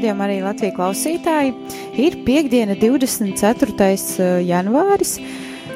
Radījumi, 0.00 0.24
arī 0.24 0.40
Latvijas 0.42 0.76
klausītāji. 0.76 1.54
Ir 2.00 2.16
piekdiena, 2.24 2.76
24. 2.78 4.18
Eh, 4.18 4.40
janvāris. 4.48 5.18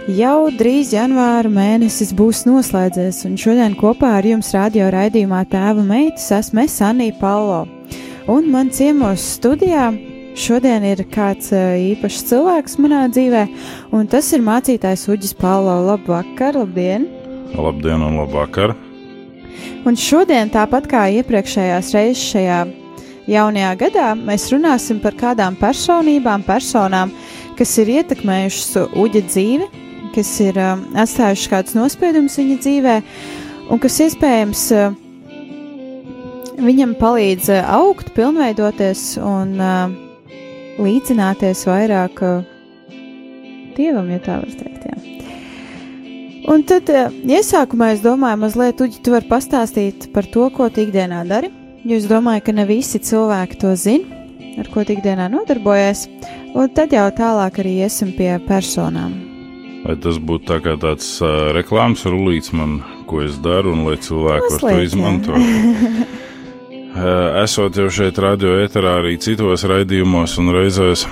Jau 0.08 0.50
drīz 0.52 0.92
janvāra 0.92 1.48
mēnesis 1.48 2.12
būs 2.12 2.44
noslēdzies, 2.44 3.24
un 3.24 3.36
šodien 3.36 3.74
kopā 3.74 4.18
ar 4.18 4.24
jums 4.24 4.52
radio 4.52 4.90
raidījumā 4.92 5.46
Tēva 5.48 5.84
meitas 5.84 6.30
esmu 6.30 6.64
es 6.64 6.80
Anija 6.80 7.14
Palo. 7.20 7.66
Un 8.28 8.50
man 8.50 8.70
ciemos 8.70 9.20
studijā 9.38 9.92
šodien 10.36 10.84
ir 10.84 11.04
kāds 11.08 11.52
eh, 11.52 11.94
īpašs 11.94 12.24
cilvēks 12.28 12.78
manā 12.78 13.08
dzīvē, 13.08 13.48
un 13.92 14.06
tas 14.06 14.32
ir 14.32 14.40
mācītājs 14.40 15.08
Uģis 15.08 15.34
Palo. 15.34 15.80
Labvakar, 15.88 16.54
labdien! 16.56 17.08
Labdien 17.56 18.02
un 18.02 18.16
labvakar! 18.20 18.74
Un 19.84 19.96
šodien, 19.96 20.48
tāpat 20.48 20.88
kā 20.88 21.08
iepriekšējās 21.20 21.92
reizes 21.94 22.24
šajā 22.32 22.83
jaunajā 23.30 23.70
gadā, 23.80 24.10
mēs 24.18 24.48
runāsim 24.52 25.00
par 25.02 25.16
kādām 25.18 25.56
personībām, 25.60 26.44
personām, 26.46 27.12
kas 27.58 27.72
ir 27.80 27.92
ietekmējušas 27.98 28.92
uģa 29.00 29.24
dzīvi, 29.28 29.70
kas 30.14 30.30
ir 30.44 30.58
um, 30.60 30.84
atstājušas 31.00 31.50
kādus 31.50 31.78
nospiedumus 31.78 32.36
viņa 32.38 32.58
dzīvē, 32.62 32.98
un 33.72 33.82
kas 33.82 33.98
iespējams 34.04 34.64
uh, 34.76 34.94
viņam 36.60 36.94
palīdz 37.00 37.50
uh, 37.54 37.72
augt, 37.78 38.12
pilnveidoties 38.16 39.14
un 39.22 39.56
uh, 39.58 39.88
līdzināties 40.78 41.64
vairāk 41.70 42.22
uh, 42.22 42.46
dievam, 43.78 44.12
ja 44.12 44.22
tā 44.22 44.38
var 44.44 44.54
teikt. 44.60 44.86
Jā. 44.86 45.00
Un 46.52 46.62
tad 46.68 46.90
uh, 46.92 47.10
iesākumā 47.24 47.94
es 47.96 48.04
domāju, 48.04 48.42
mazliet, 48.44 48.84
Uģi, 48.84 49.02
tu 49.02 49.16
vari 49.16 49.30
pastāstīt 49.30 50.10
par 50.14 50.28
to, 50.30 50.50
ko 50.54 50.68
tu 50.70 50.84
ikdienā 50.84 51.24
dari. 51.26 51.63
Jo 51.84 51.98
es 52.00 52.08
domāju, 52.08 52.46
ka 52.46 52.54
ne 52.56 52.64
visi 52.68 52.96
cilvēki 52.96 53.60
to 53.60 53.74
zina, 53.76 54.22
ar 54.56 54.70
ko 54.72 54.84
ikdienā 54.88 55.28
nodarbojies. 55.32 56.06
Un 56.56 56.70
tad 56.72 56.94
jau 56.96 57.04
tālāk 57.12 57.60
arī 57.60 57.78
iesim 57.84 58.14
pie 58.16 58.32
personām. 58.48 59.12
Vai 59.84 59.98
tas 60.00 60.16
būtu 60.16 60.48
tā 60.48 60.60
kā 60.64 60.78
tāds 60.80 61.18
uh, 61.20 61.52
reklāmas 61.52 62.06
rullīts 62.08 62.54
man, 62.56 62.78
ko 63.10 63.20
es 63.26 63.36
daru, 63.44 63.74
un 63.76 63.84
lai 63.84 63.98
cilvēki 64.00 64.54
var 64.54 64.64
to 64.64 64.76
izmantot? 64.86 65.40
esot 67.42 67.76
jau 67.76 67.90
šeit 67.90 68.18
radio 68.22 68.54
eterā 68.62 69.00
arī 69.00 69.16
citos 69.18 69.66
raidījumos 69.66 70.38
un 70.38 70.52
reizēs 70.54 71.06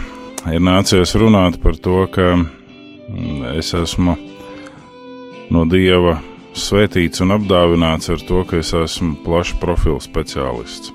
ir 0.53 0.63
nācies 0.63 1.17
runāt 1.19 1.59
par 1.63 1.75
to, 1.77 2.05
ka 2.07 2.37
mm, 2.39 3.59
es 3.59 3.75
esmu 3.75 4.15
no 5.53 5.65
Dieva 5.67 6.21
svētīts 6.59 7.23
un 7.25 7.33
apdāvināts 7.37 8.11
ar 8.13 8.23
to, 8.29 8.43
ka 8.49 8.59
es 8.61 8.73
esmu 8.77 9.17
plašs 9.25 9.57
profilu 9.61 10.01
speciālists. 10.03 10.93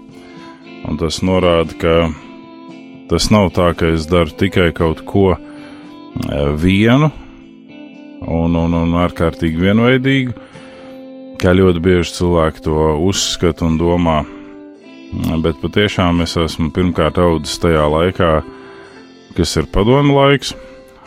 Un 0.88 1.00
tas 1.00 1.20
norāda, 1.26 1.74
ka 1.82 1.96
tas 3.10 3.30
nav 3.34 3.50
tā, 3.56 3.72
ka 3.78 3.90
es 3.96 4.06
daru 4.10 4.34
tikai 4.38 4.70
kaut 4.78 5.02
ko 5.08 5.32
e, 5.34 5.40
vienu 6.62 7.10
un, 8.22 8.56
un, 8.56 8.78
un 8.78 8.96
ārkārtīgi 9.02 9.64
vienveidīgu, 9.64 10.36
kā 11.42 11.54
ļoti 11.58 11.84
bieži 11.84 12.16
cilvēki 12.20 12.64
to 12.68 12.94
uzskata 13.08 13.66
un 13.68 13.78
domā. 13.82 14.22
Bet 15.44 15.60
patiešām 15.64 16.22
es 16.26 16.36
esmu 16.38 16.70
pirmkārt 16.76 17.20
audzis 17.24 17.60
tajā 17.64 17.86
laikā, 17.90 18.32
kas 19.38 19.56
ir 19.58 19.70
padomu 19.74 20.20
laiks, 20.20 20.54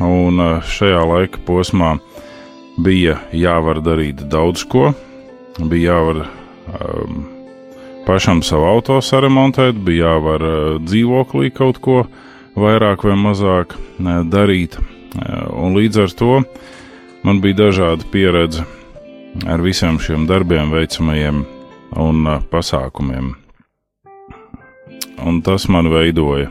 un 0.02 0.42
e, 0.42 0.52
šajā 0.66 1.02
laika 1.14 1.42
posmā 1.46 1.98
bija 2.84 3.18
jāvar 3.36 3.80
darīt 3.84 4.24
daudz 4.30 4.64
ko. 4.68 4.90
Bija 5.60 5.94
jāvar 5.94 6.22
um, 6.24 7.24
pašam 8.06 8.42
savu 8.46 8.68
auto 8.70 9.00
saremontēt, 9.04 9.78
bija 9.84 10.14
jāvar 10.14 10.44
uh, 10.46 10.58
dzīvoklī 10.84 11.52
kaut 11.54 11.80
ko 11.84 12.04
vairāk 12.58 13.04
vai 13.08 13.16
mazāk 13.18 13.76
uh, 13.76 14.20
darīt. 14.28 14.78
Uh, 14.78 15.48
un 15.64 15.76
līdz 15.76 16.04
ar 16.04 16.14
to 16.16 16.32
man 17.26 17.42
bija 17.44 17.66
dažāda 17.66 18.06
pieredze 18.12 18.64
ar 19.46 19.62
visiem 19.62 20.00
šiem 20.00 20.26
darbiem, 20.30 20.72
veicamajiem 20.72 21.44
un 22.00 22.24
uh, 22.26 22.40
pasākumiem. 22.50 23.34
Un 25.20 25.42
tas 25.44 25.68
man 25.68 25.90
veidoja. 25.92 26.48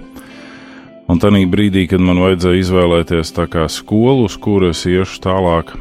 Un 1.09 1.17
tajā 1.17 1.41
brīdī, 1.49 1.87
kad 1.89 2.03
man 2.05 2.19
vajadzēja 2.21 2.61
izvēlēties 2.61 3.31
skolu, 3.73 4.27
uz 4.29 4.35
kuru 4.37 4.69
es 4.69 4.85
iešu 4.85 5.23
tālāk, 5.23 5.73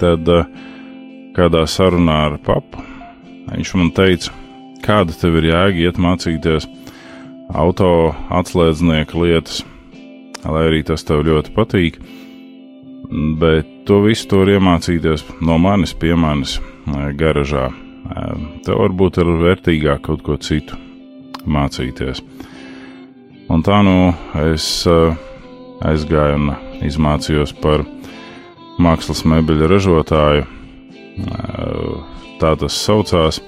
tad 0.00 0.28
eh, 0.30 0.46
kādā 1.34 1.64
sarunā 1.70 2.18
ar 2.28 2.38
papu 2.42 2.82
viņš 3.44 3.72
man 3.76 3.90
teica, 3.94 4.32
kāda 4.84 5.14
tev 5.18 5.38
ir 5.40 5.50
jēga 5.50 5.82
iet 5.88 6.00
mācīties 6.00 6.66
auto 7.54 8.14
atslēdznieka 8.32 9.18
lietas, 9.20 9.62
lai 10.44 10.64
arī 10.70 10.82
tas 10.86 11.04
tev 11.04 11.24
ļoti 11.28 11.52
patīk. 11.56 11.98
Bet 13.40 13.68
to 13.88 14.00
visu 14.06 14.40
var 14.40 14.54
iemācīties 14.54 15.26
no 15.44 15.58
manis 15.60 15.92
pie 15.92 16.14
manis 16.16 16.56
eh, 16.58 17.10
garažā. 17.18 17.68
Eh, 17.68 18.46
tev 18.64 18.80
varbūt 18.80 19.20
ir 19.20 19.34
vērtīgāk 19.44 20.06
kaut 20.08 20.24
ko 20.24 20.38
citu 20.40 20.78
mācīties. 21.44 22.22
Un 23.52 23.60
tā 23.60 23.82
nu 23.84 24.14
es 24.40 24.86
aizgāju 25.84 26.38
un 26.38 26.54
izmācījos 26.86 27.52
par 27.60 27.84
mākslas 28.82 29.24
mebeļu 29.28 29.68
ražotāju. 29.70 30.46
Tā 32.40 32.54
tas 32.60 32.78
saucās. 32.86 33.40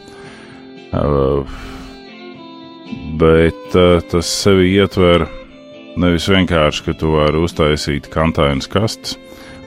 Bet 3.21 3.77
tas 4.11 4.31
sevi 4.31 4.71
ietver 4.77 5.27
nevis 5.99 6.29
vienkārši, 6.31 6.85
ka 6.87 6.95
tu 7.01 7.17
vari 7.17 7.41
uztaisīt 7.43 8.11
kantainas 8.13 8.69
kastes 8.71 9.17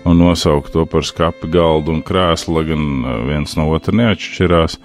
un 0.08 0.18
nosaukt 0.18 0.72
to 0.74 0.86
par 0.88 1.04
skati, 1.04 1.50
galdu 1.52 1.92
un 1.98 2.04
krēslu, 2.06 2.56
lai 2.56 2.66
gan 2.70 2.86
viens 3.28 3.56
no 3.60 3.68
otra 3.74 3.94
neatšķirās, 4.00 4.78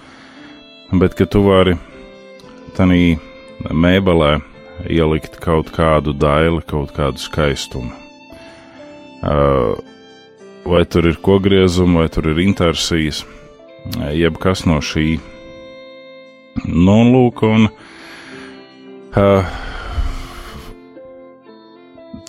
bet 1.01 1.15
ka 1.19 1.27
tu 1.31 1.45
vari 1.47 1.77
tādā 2.75 3.15
mēbelē 3.71 4.33
ielikt 4.91 5.39
kaut 5.43 5.71
kādu 5.75 6.12
daili, 6.19 6.61
kaut 6.67 6.93
kādu 6.97 7.23
skaistumu. 7.23 7.93
Uh, 9.25 9.79
vai 10.65 10.85
tur 10.85 11.07
ir 11.07 11.21
kogriezuma, 11.21 12.05
vai 12.05 12.09
tur 12.09 12.31
ir 12.33 12.41
intersijas, 12.45 13.25
jebkas 14.17 14.65
no 14.67 14.81
šī. 14.81 15.19
Nu, 16.65 17.00
lūk, 17.11 17.43
un 17.44 17.67
uh, 17.69 19.55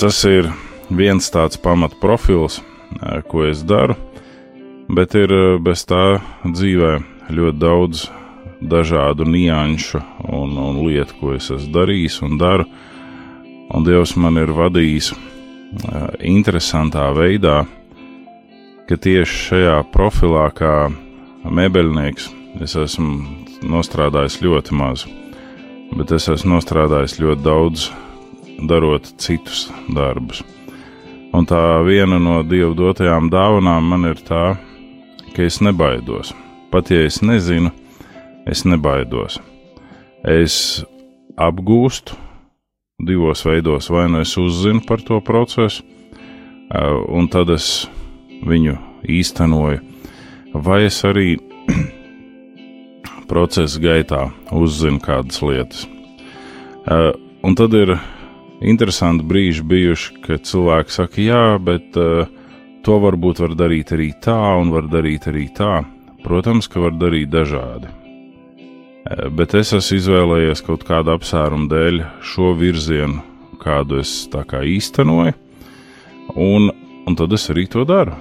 tas 0.01 0.23
ir 0.27 0.49
viens 0.89 1.29
tāds 1.31 1.61
pamatprofils, 1.61 2.59
uh, 2.59 3.21
ko 3.29 3.45
es 3.47 3.61
daru, 3.63 3.95
bet 4.89 5.15
ir 5.15 5.31
uh, 5.31 5.45
bez 5.61 5.85
tā 5.87 6.17
dzīvē 6.43 6.97
ļoti 7.29 7.61
daudz 7.61 8.07
dažādu 8.65 9.27
nianšu 9.29 10.01
un, 10.33 10.57
un 10.57 10.81
lietu, 10.87 11.15
ko 11.21 11.35
es 11.37 11.51
esmu 11.53 11.71
darījis 11.75 12.19
un 12.25 12.37
daru, 12.41 12.67
un 13.75 13.85
Dievs 13.85 14.15
man 14.17 14.41
ir 14.41 14.51
vadījis 14.57 15.13
uh, 15.13 16.11
interesantā 16.25 17.11
veidā, 17.15 17.63
ka 18.89 18.97
tieši 19.01 19.37
šajā 19.49 19.77
profilā, 19.93 20.47
kā 20.55 20.73
mēbeļnieks, 21.45 22.27
es 22.65 22.75
esmu 22.79 23.15
nostrādājis 23.65 24.39
ļoti 24.43 24.77
maz, 24.77 25.05
bet 25.95 26.13
es 26.15 26.29
esmu 26.31 26.55
nostrādājis 26.57 27.17
ļoti 27.21 27.45
daudz, 27.45 27.89
darot 28.69 29.09
citus 29.21 29.65
darbus. 29.95 30.43
Un 31.35 31.47
tā 31.49 31.59
viena 31.83 32.19
no 32.21 32.39
dievu 32.47 32.75
dotajām 32.77 33.27
dāvanām 33.33 33.89
man 33.91 34.07
ir 34.11 34.21
tā, 34.23 34.55
ka 35.35 35.43
es 35.43 35.59
nebaidos. 35.59 36.31
Pat 36.71 36.93
ja 36.93 37.01
es 37.03 37.19
nezinu, 37.25 37.73
es 38.47 38.63
nebaidos. 38.63 39.41
es 40.25 40.83
apgūstu 41.37 42.15
divos 43.05 43.43
veidos, 43.45 43.89
vai 43.91 44.07
nu 44.09 44.21
es 44.23 44.33
uzzinu 44.39 44.81
par 44.87 45.03
to 45.05 45.19
procesu, 45.21 45.83
un 47.11 47.27
tad 47.29 47.51
es 47.53 47.85
viņu 48.43 48.75
īstenoju, 49.15 49.79
vai 50.53 50.83
es 50.89 50.99
arī 51.07 51.37
procesa 53.29 53.79
gaitā 53.79 54.25
uzzinu 54.51 54.99
kādas 55.03 55.39
lietas. 55.45 55.85
Un 57.45 57.53
tad 57.57 57.73
ir 57.77 57.95
interesanti 58.61 59.25
brīži 59.25 59.63
bijuši, 59.65 60.15
kad 60.25 60.45
cilvēki 60.47 60.93
saka, 60.93 61.21
jā, 61.21 61.43
bet 61.61 61.97
uh, 61.99 62.25
to 62.85 62.97
varbūt 63.03 63.41
var 63.43 63.55
darīt 63.57 63.93
arī 63.95 64.11
tā, 64.21 64.37
un 64.61 64.71
var 64.73 64.89
darīt 64.91 65.27
arī 65.31 65.47
tā. 65.55 65.83
Protams, 66.25 66.69
ka 66.71 66.81
var 66.81 66.95
darīt 66.97 67.29
dažādi. 67.33 67.91
Uh, 69.05 69.27
bet 69.37 69.53
es 69.57 69.73
esmu 69.77 69.99
izvēlējies 69.99 70.63
kaut 70.65 70.85
kādu 70.87 71.13
apsvērumu 71.15 71.69
dēļ 71.69 72.01
šo 72.25 72.53
virzienu, 72.57 73.21
kādu 73.61 74.01
es 74.01 74.13
tā 74.33 74.45
kā 74.47 74.63
īstenoju, 74.65 75.35
un, 76.33 76.71
un 77.05 77.17
tad 77.17 77.33
es 77.33 77.49
arī 77.53 77.67
to 77.71 77.85
daru. 77.87 78.15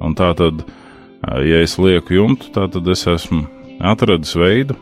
Un 0.00 0.14
tā 0.16 0.30
tad, 0.36 0.64
ja 1.44 1.60
es 1.60 1.76
lieku 1.78 2.16
jumtu, 2.16 2.50
tad 2.54 2.76
es 2.88 3.06
esmu 3.10 3.44
atradis 3.80 4.32
veidu, 4.38 4.76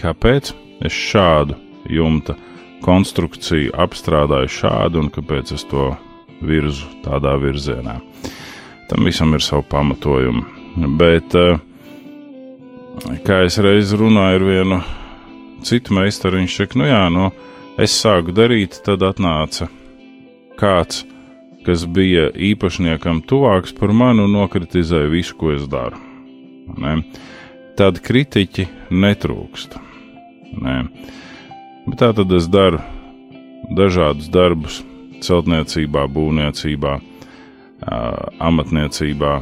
kāpēc 0.00 0.52
es 0.86 0.94
šādu 1.10 1.58
jumtu 1.90 2.36
konstrukciju 2.82 3.74
apstrādāju 3.78 4.50
šādi 4.50 4.98
un 5.02 5.10
kāpēc 5.14 5.54
es 5.56 5.66
to 5.70 5.92
virzu 6.42 6.88
tādā 7.04 7.36
virzienā. 7.38 7.98
Tam 8.90 9.06
visam 9.06 9.34
ir 9.34 9.44
savu 9.44 9.64
pamatojumu. 9.70 10.42
Bet, 10.98 11.36
kā 13.26 13.42
es 13.46 13.58
reiz 13.62 13.92
runāju 13.96 14.40
ar 14.40 14.46
vienu 14.48 14.80
citu 15.62 15.94
meistaru, 15.94 16.40
viņš 16.40 16.56
saka, 16.58 16.80
nu 16.80 16.88
jā, 16.88 17.02
nu, 17.14 17.30
es 17.80 17.94
sāku 17.94 18.34
darīt, 18.34 18.80
tad 18.84 19.04
atnāca 19.06 19.68
kāds, 20.58 21.04
kas 21.66 21.84
bija 21.86 22.28
īpašniekam 22.32 23.22
tuvāks 23.28 23.74
par 23.76 23.92
mani 23.96 24.24
un 24.24 24.34
nokritizēja 24.36 25.10
visu, 25.12 25.36
ko 25.38 25.52
es 25.56 25.66
daru. 25.70 25.98
Ne? 26.78 26.98
Tādi 27.78 28.02
kritiķi 28.04 28.68
netrūkst. 28.92 29.78
Ne? 30.62 30.76
Bet 31.86 31.98
tā 32.02 32.12
tad 32.16 32.32
es 32.36 32.48
daru 32.50 32.82
dažādus 33.72 34.28
darbus 34.32 34.82
celtniecībā, 35.22 36.06
būvniecībā, 36.10 36.96
amatniecībā, 38.42 39.34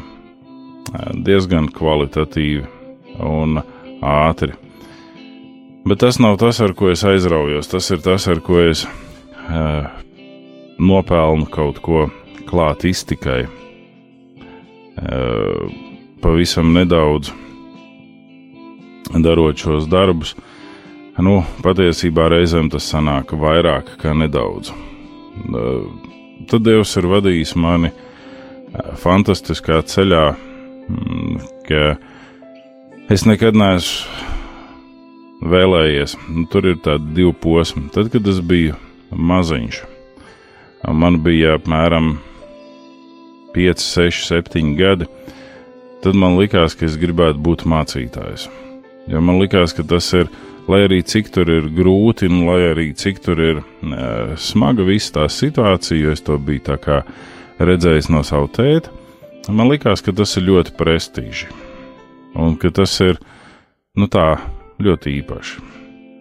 diezgan 1.26 1.68
kvalitatīvi 1.76 2.64
un 3.24 3.62
ātri. 4.00 4.54
Bet 5.84 6.02
tas 6.02 6.20
nav 6.20 6.36
tas, 6.40 6.60
ar 6.60 6.74
ko 6.76 6.90
es 6.92 7.04
aizraujos. 7.08 7.70
Tas 7.72 7.88
ir 7.90 8.02
tas, 8.04 8.26
ar 8.28 8.42
ko 8.44 8.60
es 8.60 8.84
nopelnu 10.80 11.46
kaut 11.52 11.80
ko 11.84 12.08
klāt 12.48 12.84
iztikai. 12.88 13.44
Uh, 15.00 15.68
pavisam 16.20 16.72
nedaudz 16.74 17.30
darot 19.20 19.58
šos 19.58 19.86
darbus, 19.90 20.34
Nu, 21.20 21.40
patiesībā 21.64 22.30
reizēm 22.32 22.70
tas 22.72 22.86
sanāk 22.88 23.34
vairāk 23.36 23.96
kā 24.00 24.14
nedaudz. 24.16 24.70
Tad 26.48 26.64
Dievs 26.64 26.94
ir 26.96 27.08
vadījis 27.10 27.52
mani 27.60 27.90
fantastiskā 29.02 29.82
ceļā, 29.90 30.24
mm, 30.88 31.40
ka 31.66 31.82
es 33.12 33.26
nekad 33.28 33.58
neesmu 33.58 35.50
vēlējies. 35.52 36.16
Nu, 36.30 36.46
tur 36.52 36.70
ir 36.72 36.80
tādi 36.84 37.14
divi 37.20 37.34
posmi. 37.42 37.88
Tad, 37.92 38.08
kad 38.14 38.26
es 38.30 38.40
biju 38.40 38.74
maziņš, 39.10 39.82
man 40.88 41.20
bija 41.24 41.56
apmēram 41.58 42.14
5, 43.54 43.84
6, 43.84 44.26
7 44.30 44.76
gadi, 44.78 45.08
tad 46.04 46.16
man 46.16 46.38
likās, 46.38 46.76
ka 46.78 46.86
es 46.88 46.96
gribētu 47.00 47.42
būt 47.44 47.66
mācītājs. 47.68 48.48
Jo 49.10 49.20
man 49.24 49.40
likās, 49.42 49.74
ka 49.76 49.84
tas 49.84 50.12
ir 50.16 50.30
lai 50.70 50.84
arī 50.86 51.00
cik 51.06 51.30
tur 51.34 51.50
ir 51.50 51.68
grūti, 51.74 52.28
un 52.30 52.44
lai 52.48 52.60
arī 52.70 52.90
cik 52.96 53.20
tur 53.24 53.40
ir 53.42 53.60
uh, 53.62 54.36
smaga 54.38 54.86
visa 54.86 55.18
tā 55.18 55.26
situācija, 55.32 55.98
jo 55.98 56.14
es 56.14 56.22
to 56.26 56.38
biju 56.38 56.64
tā 56.70 56.76
kā 56.82 57.00
redzējis 57.60 58.10
no 58.12 58.22
sava 58.26 58.48
tēta, 58.54 58.92
man 59.48 59.70
likās, 59.72 60.04
ka 60.04 60.14
tas 60.16 60.36
ir 60.38 60.46
ļoti 60.48 60.76
prestiži. 60.78 61.50
Un 62.38 62.54
ka 62.60 62.70
tas 62.70 62.92
ir, 63.02 63.18
nu 63.98 64.06
tā, 64.06 64.38
ļoti 64.80 65.16
īpaši. 65.18 65.66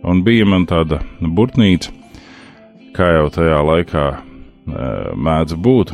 Un 0.09 0.23
bija 0.25 0.47
man 0.47 0.65
tāda 0.67 1.01
burtnīca, 1.19 1.91
kā 2.95 3.11
jau 3.19 3.27
tajā 3.35 3.59
laikā 3.67 4.07
mēdz 4.69 5.57
būt, 5.59 5.93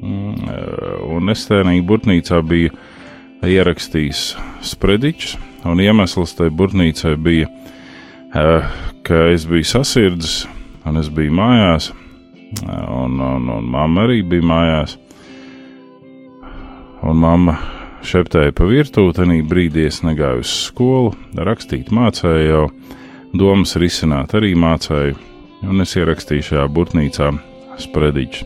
mm, 0.00 0.52
un 1.16 1.32
es 1.32 1.46
tēnī 1.48 1.80
burtnīcā 1.86 2.42
biju 2.46 2.74
ierakstījis 3.46 4.26
sprediķus, 4.64 5.36
un 5.68 5.82
iemesls 5.84 6.34
tai 6.38 6.50
burtnīcai 6.50 7.16
bija 7.20 7.50
ka 9.06 9.14
es 9.32 9.46
biju 9.46 9.64
sasirdzis, 9.64 10.46
un 10.84 11.00
es 11.00 11.08
biju 11.12 11.32
mājās, 11.36 11.90
un, 12.66 13.20
un, 13.20 13.48
un 13.56 13.70
mamma 13.70 14.06
arī 14.06 14.22
bija 14.26 14.44
mājās. 14.46 14.96
Un 17.06 17.20
mamma 17.22 17.56
šeptēja 18.06 18.54
pa 18.56 18.66
virtuvi, 18.66 19.14
tenī 19.14 19.40
brīdī 19.46 19.86
es 19.86 20.00
negāju 20.06 20.42
uz 20.42 20.52
skolu, 20.66 21.12
rakstīt 21.38 21.92
mācēju 21.94 22.46
jau, 22.48 22.64
domas 23.36 23.76
risināt 23.80 24.34
arī 24.38 24.54
mācēju, 24.58 25.16
un 25.66 25.84
es 25.84 25.94
ierakstīju 25.98 26.50
šajā 26.50 26.66
burtnīcā 26.72 27.30
sprediķus. 27.80 28.44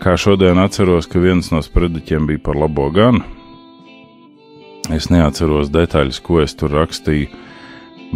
Kā 0.00 0.16
šodien 0.16 0.58
atceros, 0.62 1.08
ka 1.10 1.20
viens 1.20 1.50
no 1.52 1.60
sprediķiem 1.60 2.26
bija 2.30 2.40
par 2.46 2.56
labo 2.56 2.88
ganu. 2.94 3.20
Es 4.90 5.10
neatceros 5.12 5.68
detaļas, 5.70 6.22
ko 6.24 6.40
es 6.42 6.56
tur 6.56 6.72
rakstīju, 6.72 7.28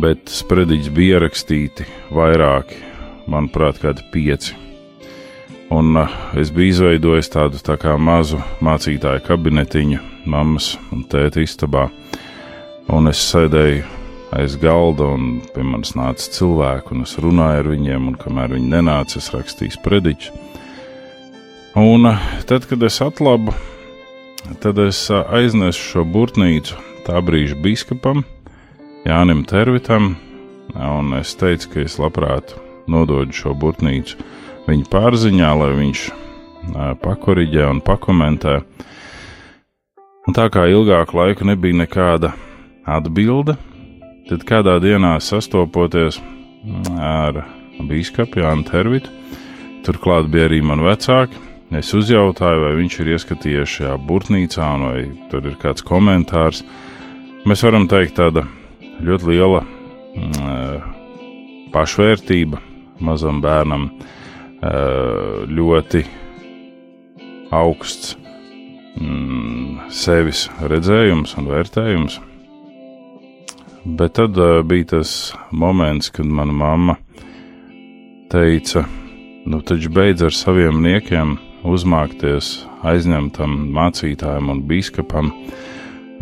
bet 0.01 0.33
sprediķis 0.33 0.91
bija 0.97 1.19
ierakstīti 1.19 1.87
vairāki, 2.15 2.81
manuprāt, 3.31 3.79
kādi 3.83 4.07
pieci. 4.15 4.57
Un 5.75 5.97
uh, 5.97 6.17
es 6.41 6.51
biju 6.55 6.73
izveidojis 6.73 7.31
tādu 7.33 7.61
tā 7.65 7.77
kā 7.81 7.95
mazu 7.99 8.41
mācītāju 8.65 9.25
kabinetiņu 9.29 10.01
mammas 10.31 10.75
un 10.93 11.05
tēta 11.11 11.45
istabā, 11.45 11.89
un 12.93 13.11
es 13.11 13.23
sēdēju 13.31 13.94
aiz 14.35 14.57
galda, 14.59 15.07
un 15.15 15.39
pie 15.55 15.63
manis 15.67 15.95
nāca 15.99 16.31
cilvēki, 16.35 16.95
un 16.95 17.07
es 17.07 17.15
runāju 17.23 17.63
ar 17.63 17.71
viņiem, 17.71 18.09
un 18.11 18.19
kamēr 18.19 18.57
viņi 18.57 18.73
nenāca, 18.73 19.21
es 19.21 19.31
rakstīju 19.35 19.77
sprediķus. 19.77 20.33
Un 21.79 22.07
uh, 22.11 22.27
tad, 22.47 22.67
kad 22.71 22.83
es 22.87 23.01
atlabu, 23.03 23.55
tad 24.63 24.79
es 24.83 25.07
uh, 25.11 25.25
aiznesu 25.35 25.89
šo 25.93 26.05
burtnīcu 26.07 26.79
tā 27.07 27.21
brīža 27.23 27.59
biskupam, 27.63 28.25
Jānim 29.05 29.43
Tervitam, 29.45 30.15
un 30.75 31.13
es 31.19 31.35
teicu, 31.37 31.69
ka 31.75 31.83
es 31.85 31.99
labprāt 32.01 32.55
nododu 32.91 33.37
šo 33.37 33.53
burtnīcu 33.59 34.17
viņa 34.65 34.89
pārziņā, 34.93 35.51
lai 35.61 35.75
viņš 35.77 36.05
pakoriģē 37.05 37.67
un 37.69 37.83
pakomentē. 37.85 38.57
Un 40.25 40.37
tā 40.37 40.49
kā 40.49 40.65
ilgāku 40.73 41.19
laiku 41.19 41.45
nebija 41.45 41.77
nekāda 41.83 42.33
atbilde, 42.89 43.59
tad 44.29 44.45
kādā 44.49 44.79
dienā 44.83 45.17
sastopoties 45.21 46.21
ar 46.97 47.43
biskupu 47.89 48.41
Jānu 48.41 48.65
Tervitu, 48.69 49.13
turklāt 49.85 50.31
bija 50.33 50.49
arī 50.49 50.63
mani 50.65 50.87
vecāki. 50.87 51.41
Es 51.75 51.91
uzjautāju, 51.97 52.63
vai 52.63 52.75
viņš 52.79 52.99
ir 53.03 53.11
ieskatījies 53.17 53.73
šajā 53.79 53.95
burtnīcā, 54.07 54.67
vai 54.83 54.99
tur 55.33 55.49
ir 55.49 55.57
kāds 55.61 55.85
komentārs. 55.85 56.63
Mēs 57.49 57.65
varam 57.67 57.89
teikt, 57.91 58.15
tāda 58.21 58.45
ļoti 59.05 59.31
liela 59.33 59.65
mm, 59.65 61.71
pašvērtība 61.75 62.61
mazam 63.05 63.41
bērnam, 63.43 63.89
ļoti 65.51 66.05
augsts 67.53 68.15
mm, 69.01 69.91
sevis 69.93 70.47
redzējums 70.63 71.35
un 71.41 71.51
vērtējums. 71.51 72.21
Bet 73.85 74.17
tad 74.17 74.39
bija 74.69 74.85
tas 74.95 75.35
moments, 75.53 76.09
kad 76.11 76.27
mana 76.27 76.53
mamma 76.53 76.97
teica, 78.33 78.85
nu 79.47 79.61
taču 79.61 79.93
beidz 79.93 80.25
ar 80.25 80.33
saviem 80.33 80.81
niekiem 80.83 81.37
uzmākties 81.65 82.65
aizņemtam 82.85 83.69
mācītājam 83.77 84.51
un 84.53 84.65
biskupam, 84.69 85.31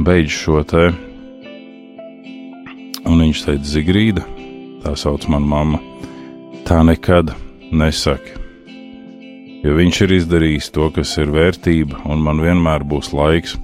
beidz 0.02 0.35
šo 0.42 0.62
te 0.66 0.90
Un 3.02 3.19
viņš 3.19 3.40
teica, 3.42 3.66
Zigrīda, 3.66 4.23
tā 4.85 4.92
sauc 4.99 5.25
mana 5.31 5.49
mamma, 5.49 5.81
tā 6.69 6.78
nekad 6.87 7.33
nesaka. 7.75 8.38
Jo 9.62 9.75
viņš 9.78 9.99
ir 10.07 10.14
izdarījis 10.21 10.71
to, 10.75 10.88
kas 10.95 11.16
ir 11.23 11.33
vērtība, 11.35 12.04
un 12.11 12.23
man 12.23 12.42
vienmēr 12.42 12.87
būs 12.87 13.11
laiks 13.14 13.57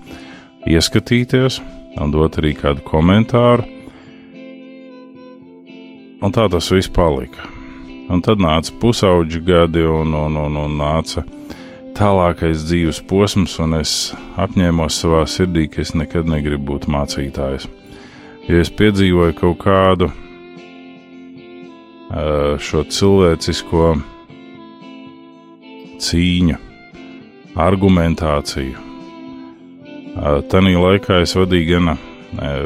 ieskatīties 0.67 1.61
un 2.03 2.15
dot 2.15 2.39
arī 2.43 2.53
kādu 2.59 2.83
komentāru. 2.87 3.78
Un 6.23 6.35
tā 6.35 6.49
tas 6.51 6.71
viss 6.73 6.91
palika. 6.91 7.47
Un 8.09 8.23
tad 8.25 8.41
nāca 8.41 8.73
pusauģi 8.81 9.43
gadi, 9.45 9.83
un, 9.85 10.15
un, 10.17 10.39
un, 10.41 10.57
un 10.57 10.79
nāca 10.81 11.25
tālākais 11.99 12.63
dzīves 12.69 13.03
posms, 13.11 13.59
un 13.61 13.77
es 13.81 13.93
apņēmos 14.41 15.03
savā 15.03 15.25
sirdī, 15.29 15.67
ka 15.69 15.83
es 15.83 15.93
nekad 15.99 16.31
negribu 16.31 16.73
būt 16.73 16.89
mācītājs. 16.91 17.69
Ja 18.49 18.63
es 18.63 18.71
piedzīvoju 18.73 19.37
kaut 19.37 19.59
kādu 19.61 20.09
šo 22.65 22.85
cilvēcisko 22.89 23.91
cīņu, 26.01 26.57
argumentāciju. 27.59 28.87
Tanī 30.49 30.73
laikā 30.79 31.21
es 31.27 31.37
vadīju 31.37 31.69
gan 31.75 31.99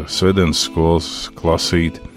Svedens 0.06 0.62
skolas 0.68 1.08
klasīti, 1.34 2.11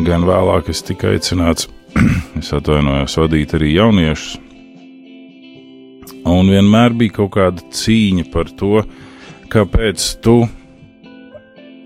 gan 0.00 0.24
vēlāk 0.24 0.70
es 0.72 0.80
tikai 0.86 1.16
aicināts, 1.18 1.68
es 2.40 2.52
atvainojos, 2.56 3.18
vadīt 3.20 3.54
arī 3.58 3.74
jauniešus. 3.76 4.38
Un 6.28 6.48
vienmēr 6.52 6.94
bija 6.94 7.16
kaut 7.18 7.32
kāda 7.34 7.64
cīņa 7.74 8.28
par 8.32 8.50
to, 8.56 8.84
kāpēc 9.52 10.04
tu 10.22 10.36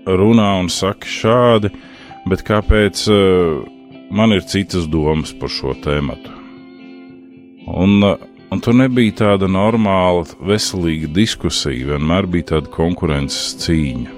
runā 0.07 0.51
un 0.61 0.69
saki 0.71 1.09
šādi, 1.09 1.71
bet 2.29 2.43
kāpēc 2.47 3.03
uh, 3.11 3.65
man 4.13 4.35
ir 4.35 4.45
citas 4.47 4.87
domas 4.87 5.33
par 5.35 5.51
šo 5.51 5.73
tēmu. 5.83 6.15
Un, 7.67 7.97
uh, 8.05 8.15
un 8.53 8.61
tur 8.63 8.77
nebija 8.77 9.17
tāda 9.23 9.49
normāla, 9.51 10.23
veselīga 10.47 11.09
diskusija, 11.17 11.95
vienmēr 11.95 12.29
bija 12.29 12.53
tāda 12.53 12.71
konkurences 12.71 13.57
cīņa. 13.65 14.13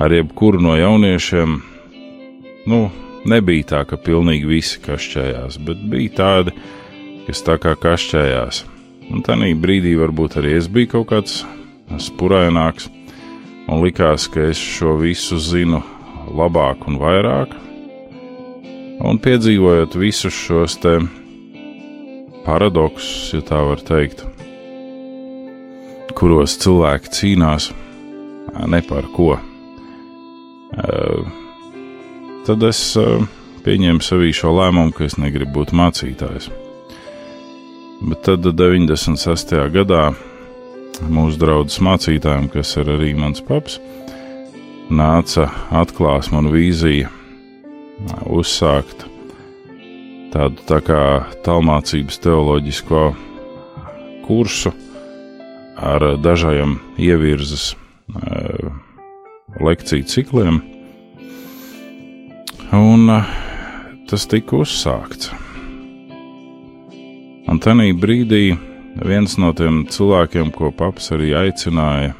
Ar 0.00 0.12
jebkuru 0.14 0.60
no 0.62 0.76
jauniešiem 0.78 1.58
nu, 2.66 2.88
nebija 3.28 3.68
tā, 3.72 3.84
ka 3.88 3.98
pilnīgi 4.00 4.48
visi 4.48 4.80
kašķējās, 4.84 5.58
bet 5.64 5.82
bija 5.92 6.16
tādi, 6.20 6.54
kas 7.26 7.44
tā 7.46 7.56
kā 7.62 7.76
kašķējās. 7.78 8.64
Un 9.10 9.24
tā 9.26 9.34
brīdī 9.34 9.96
varbūt 9.98 10.38
arī 10.38 10.54
es 10.58 10.68
biju 10.70 10.92
kaut 10.92 11.08
kāds 11.10 11.40
spuraināks, 11.98 12.88
un 13.66 13.82
likās, 13.82 14.28
ka 14.30 14.50
es 14.50 14.58
šo 14.58 14.96
visu 15.00 15.38
zinu 15.38 15.82
labāk 16.30 16.86
un 16.86 17.00
vairāk. 17.00 17.56
Un 19.00 19.18
piedzīvojot 19.18 19.96
visus 19.96 20.36
šos 20.36 20.76
te 20.82 20.98
paradoksus, 22.44 23.32
ja 23.34 23.40
tā 23.48 23.60
var 23.64 23.80
teikt, 23.80 24.22
kuros 26.14 26.58
cilvēki 26.60 27.14
cīnās 27.16 27.70
ne 28.68 28.82
par 28.86 29.08
ko. 29.16 29.38
Uh, 30.70 31.39
tad 32.46 32.64
es 32.66 32.80
uh, 32.98 33.20
pieņēmu 33.64 34.04
sevī 34.04 34.32
šo 34.36 34.54
lēmumu, 34.56 34.94
ka 34.96 35.06
es 35.06 35.18
negribu 35.20 35.60
būt 35.60 35.74
mācītājs. 35.76 36.50
Bet 38.00 38.24
tad 38.24 38.46
96. 38.56 39.54
gadā 39.74 40.10
mūsu 41.12 41.40
draugs 41.40 41.78
mācītājiem, 41.84 42.48
kas 42.52 42.72
ir 42.80 42.88
arī 42.96 43.12
mans 43.16 43.42
paps, 43.44 43.78
nāca 44.90 45.50
atklās 45.82 46.30
man 46.32 46.48
vīzija 46.52 47.10
uzsākt 48.26 49.04
tādu 50.32 50.64
tā 50.68 50.80
kā 50.86 51.02
tālmācības 51.44 52.20
teoloģisko 52.24 53.04
kursu 54.24 54.72
ar 55.80 56.04
dažādiem 56.22 56.78
ievirzes 57.00 57.74
lekciju 59.60 60.06
cikliem 60.08 60.60
Un 62.70 63.08
eh, 63.10 63.30
tas 64.06 64.28
tika 64.30 64.60
uzsākts. 64.62 65.32
Un 67.50 67.58
tajā 67.58 67.88
brīdī 67.98 68.52
viens 69.02 69.32
no 69.42 69.48
tiem 69.58 69.80
cilvēkiem, 69.90 70.52
ko 70.54 70.70
paps 70.70 71.10
arī 71.16 71.32
aicināja 71.34 72.12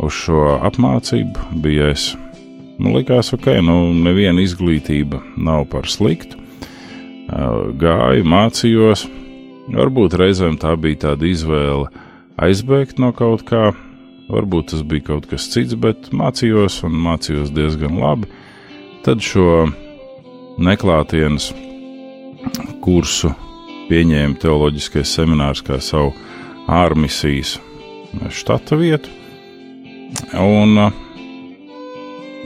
uz 0.00 0.16
šo 0.16 0.54
apmācību, 0.64 1.50
bija 1.60 1.90
es. 1.92 2.14
Man 2.78 2.96
likās, 2.96 3.34
ok, 3.36 3.50
nu, 3.66 3.76
neviena 3.92 4.40
izglītība 4.40 5.20
nav 5.36 5.66
par 5.74 5.84
sliktu. 5.84 6.40
Eh, 6.40 7.60
gāju, 7.84 8.24
mācījos, 8.24 9.04
varbūt 9.68 10.16
reizēm 10.16 10.56
tā 10.56 10.72
bija 10.80 11.10
tāda 11.10 11.28
izvēle 11.28 11.92
aizbēgt 12.40 13.04
no 13.04 13.12
kaut 13.12 13.44
kā, 13.52 13.66
varbūt 14.32 14.72
tas 14.72 14.80
bija 14.80 15.10
kaut 15.12 15.28
kas 15.28 15.50
cits, 15.52 15.76
bet 15.76 16.08
mācījos 16.08 16.80
un 16.88 16.96
mācījos 17.04 17.52
diezgan 17.52 18.00
labi. 18.00 18.32
Tad 19.04 19.20
šo 19.20 19.66
neklātienes 20.64 21.50
kursu 22.80 23.34
pieņēma 23.90 24.38
teoloģiskais 24.40 25.12
seminārs 25.18 25.60
kā 25.64 25.76
savu 25.84 26.14
ārmisijas 26.72 27.58
štata 28.32 28.78
vietu. 28.80 29.12
Un 30.40 30.80
uh, 30.86 30.96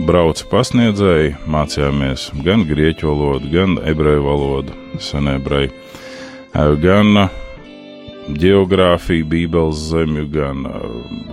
brauca 0.09 0.51
pasniedzēji, 0.51 1.37
mācījāmies 1.47 2.29
gan 2.43 2.67
grieķu 2.67 3.07
valodu, 3.13 3.55
gan 3.55 3.79
ebreju 3.87 4.27
valodu, 4.27 4.75
senebreju, 4.99 5.71
uh, 5.71 6.75
gan 6.83 7.23
uh, 7.23 7.41
geogrāfiju, 8.35 9.31
bībeles 9.31 9.89
zemju, 9.93 10.27
gan 10.35 10.67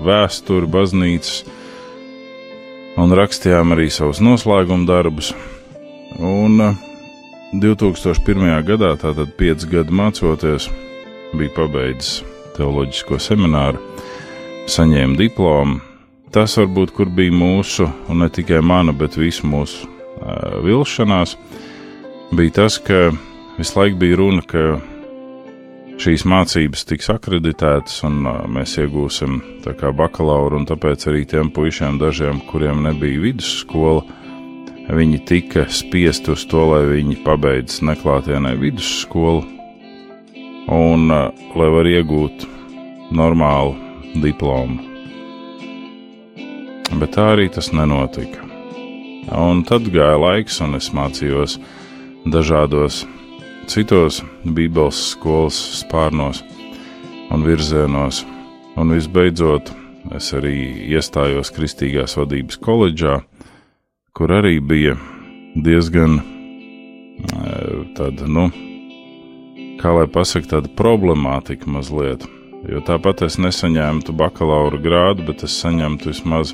vēsturi, 0.06 0.70
baznīcas 0.70 1.42
un 3.02 3.16
rakstījām 3.16 3.76
arī 3.76 3.90
savus 3.92 4.22
noslēguma 4.24 4.88
darbus. 4.88 5.34
Un 6.20 6.62
2001. 7.60 8.48
Eh, 8.50 8.62
gadā, 8.68 8.96
tātad 9.00 9.36
5 9.40 9.68
gadu 9.72 9.96
mācoties, 9.96 10.70
bija 11.36 11.54
pabeidzis 11.56 12.24
teoloģisko 12.56 13.20
semināru, 13.20 13.82
saņēma 14.72 15.20
diplomu. 15.20 15.82
Tas 16.32 16.58
varbūt 16.60 16.92
kur 16.96 17.12
bija 17.12 17.32
mūsu, 17.32 17.88
un 18.12 18.20
ne 18.24 18.30
tikai 18.30 18.60
mana, 18.64 18.92
bet 18.92 19.16
visu 19.16 19.48
mūsu 19.48 19.88
uh, 19.88 20.58
vilšanās, 20.66 21.38
bija 22.36 22.58
tas, 22.60 22.76
ka 22.84 23.14
visu 23.56 23.80
laiku 23.80 24.02
bija 24.02 24.20
runa, 24.20 24.44
ka 24.44 24.66
šīs 26.02 26.26
mācības 26.28 26.84
tiks 26.90 27.10
akreditētas, 27.14 28.02
un 28.08 28.26
mēs 28.56 28.76
iegūsim 28.82 29.40
bakalauru. 29.66 30.62
Tāpēc 30.68 31.08
arī 31.10 31.24
tiem 31.30 31.52
puišiem, 31.54 32.00
dažiem, 32.02 32.42
kuriem 32.50 32.84
nebija 32.86 33.22
vidusskola, 33.24 34.04
viņi 34.86 35.22
tika 35.26 35.66
spiest 35.72 36.30
uz 36.30 36.46
to, 36.52 36.66
lai 36.74 36.84
viņi 36.92 37.20
pabeidz 37.26 37.80
neklātienē 37.86 38.56
vidusskolu, 38.60 39.46
un 40.76 41.08
lai 41.10 41.70
var 41.78 41.90
iegūt 41.90 42.46
normālu 43.16 43.76
diplomu. 44.22 44.82
Bet 46.96 47.16
tā 47.18 47.32
arī 47.34 47.50
tas 47.50 47.72
nenotika. 47.74 48.44
Un 49.34 49.64
tad 49.66 49.88
gāja 49.90 50.20
laiks, 50.22 50.60
un 50.62 50.78
es 50.78 50.92
mācījos 50.94 51.58
dažādos 52.30 53.04
citos 53.70 54.22
Bībeles 54.46 54.98
skolas 55.14 55.58
spārnos 55.80 56.42
un 57.34 57.46
virzienos, 57.46 58.24
un 58.78 58.94
visbeidzot 58.94 59.72
es 60.16 60.30
arī 60.38 60.56
iestājos 60.94 61.52
Kristīgās 61.56 62.18
vadības 62.20 62.60
koledžā, 62.62 63.20
kur 64.16 64.34
arī 64.36 64.60
bija 64.60 64.96
diezgan 65.56 66.20
tāda, 67.98 68.28
nu, 68.28 68.50
kā 69.82 69.96
lai 69.96 70.06
pasakā, 70.12 70.58
tāda 70.58 70.72
problemātika 70.78 71.70
mazliet. 71.72 72.28
Jo 72.66 72.82
tāpat 72.86 73.26
es 73.28 73.40
nesaņēmu 73.42 74.14
bakalaura 74.18 74.80
grādu, 74.82 75.26
bet 75.28 75.44
es 75.46 75.58
saņemtu 75.62 76.12
vismaz 76.12 76.54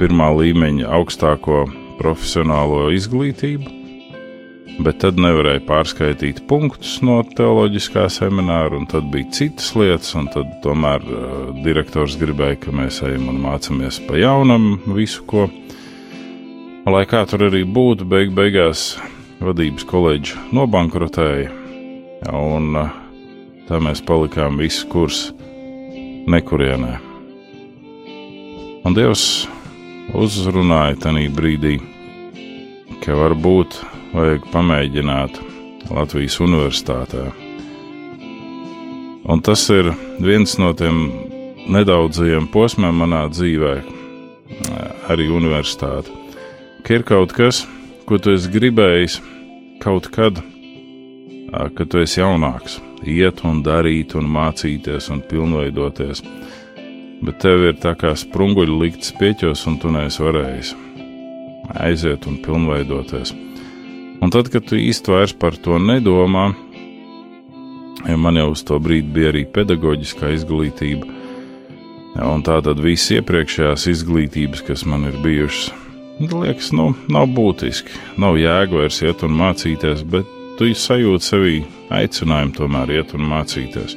pirmā 0.00 0.30
līmeņa 0.38 0.88
augstāko 0.98 1.66
profesionālo 2.00 2.88
izglītību 2.96 3.79
bet 4.78 5.00
tad 5.02 5.18
nevarēja 5.20 5.62
pārskaitīt 5.66 6.44
punktus 6.48 6.98
no 7.04 7.18
teoloģiskā 7.36 8.06
semināra, 8.12 8.78
un 8.78 8.86
tad 8.90 9.08
bija 9.12 9.28
citas 9.34 9.72
lietas, 9.76 10.12
un 10.18 10.30
tad 10.32 10.52
tomēr 10.64 11.04
uh, 11.04 11.50
direktors 11.64 12.16
gribēja, 12.20 12.60
ka 12.64 12.74
mēs 12.76 13.02
ejam 13.06 13.28
un 13.32 13.42
mācāmies 13.42 14.00
pa 14.06 14.20
jaunam 14.20 14.72
visu, 14.94 15.24
ko. 15.28 15.48
Lai 16.90 17.04
kā 17.06 17.22
tur 17.28 17.44
arī 17.50 17.62
būtu, 17.68 18.06
beig 18.08 18.32
beigās 18.34 18.94
vadības 19.40 19.84
koledža 19.88 20.40
nobankrotēja, 20.56 21.52
un 22.32 22.74
uh, 22.80 22.90
tā 23.68 23.78
mēs 23.82 24.02
palikām 24.06 24.58
visu 24.60 24.88
kursu 24.90 25.36
nekurienē. 26.30 26.96
Un 28.80 28.96
Dievs 28.96 29.24
uzrunāja 30.16 30.96
tajā 31.04 31.28
brīdī, 31.36 31.76
ka 33.04 33.14
varbūt 33.18 33.76
vajag 34.14 34.46
pamēģināt 34.52 35.38
Latvijas 35.90 36.38
universitātē. 36.42 37.28
Un 39.30 39.42
tas 39.44 39.62
ir 39.70 39.92
viens 40.22 40.56
no 40.58 40.72
tiem 40.74 41.02
nedaudzajiem 41.70 42.48
posmiem 42.50 43.02
manā 43.02 43.26
dzīvē, 43.30 43.74
arī 45.12 45.28
universitāte. 45.30 46.10
Ka 46.84 46.96
ir 46.96 47.04
kaut 47.06 47.34
kas, 47.36 47.64
ko 48.08 48.18
tu 48.18 48.34
esi 48.34 48.50
gribējis 48.50 49.20
kaut 49.82 50.08
kad, 50.14 50.40
kad 51.50 51.86
tu 51.90 52.00
esi 52.02 52.20
jaunāks, 52.22 52.80
iet 53.06 53.44
un 53.46 53.62
darīt, 53.66 54.16
un 54.18 54.28
mācīties 54.30 55.10
un 55.12 55.22
pilnveidoties. 55.30 56.24
Bet 57.20 57.42
tev 57.44 57.66
ir 57.68 57.76
tā 57.82 57.92
kā 58.00 58.14
sprunguļi 58.16 58.80
likts 58.80 59.12
pieķos, 59.20 59.66
un 59.68 59.76
tu 59.82 59.92
neesi 59.92 60.24
varējis 60.24 60.74
aiziet 61.76 62.26
un 62.26 62.40
pilnveidoties. 62.42 63.34
Un 64.20 64.32
tad, 64.32 64.50
kad 64.52 64.66
tu 64.68 64.76
īsti 64.76 65.14
vairs 65.14 65.32
par 65.32 65.56
to 65.56 65.78
nedomā, 65.80 66.50
ja 68.04 68.16
man 68.20 68.36
jau 68.36 68.50
uz 68.52 68.62
to 68.68 68.76
brīdi 68.82 69.14
bija 69.14 69.32
arī 69.32 69.46
pedagoģiskā 69.48 70.34
izglītība, 70.36 71.08
un 72.28 72.44
tā 72.44 72.58
tad 72.64 72.82
visas 72.84 73.16
iepriekšējās 73.20 73.86
izglītības, 73.94 74.64
kas 74.66 74.84
man 74.84 75.08
ir 75.08 75.16
bijušas, 75.24 75.70
liekas, 76.20 76.68
nu, 76.76 76.90
nav 77.08 77.30
būtiski. 77.32 77.96
Nav 78.20 78.36
jēga 78.36 78.82
vairs 78.82 79.00
iet 79.00 79.24
un 79.24 79.36
mācīties, 79.40 80.04
bet 80.04 80.28
tu 80.58 80.68
sajūti 80.68 81.24
sevī 81.24 81.54
aicinājumu 81.96 82.56
tomēr 82.58 82.92
iet 82.98 83.14
un 83.16 83.24
mācīties. 83.30 83.96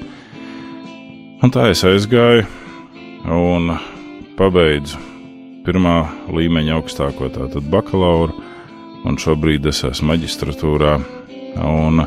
Un 1.43 1.51
tā 1.51 1.67
es 1.73 1.83
aizgāju 1.83 2.45
un 3.27 3.73
pabeidzu 4.39 5.01
pirmā 5.67 5.97
līmeņa 6.31 6.77
augstāko, 6.77 7.27
tātad 7.35 7.67
bakalauru, 7.71 8.35
un 9.07 9.19
šobrīd 9.19 9.67
es 9.69 9.83
esmu 9.87 10.13
maģistratūrā. 10.13 10.97
Un, 11.63 12.03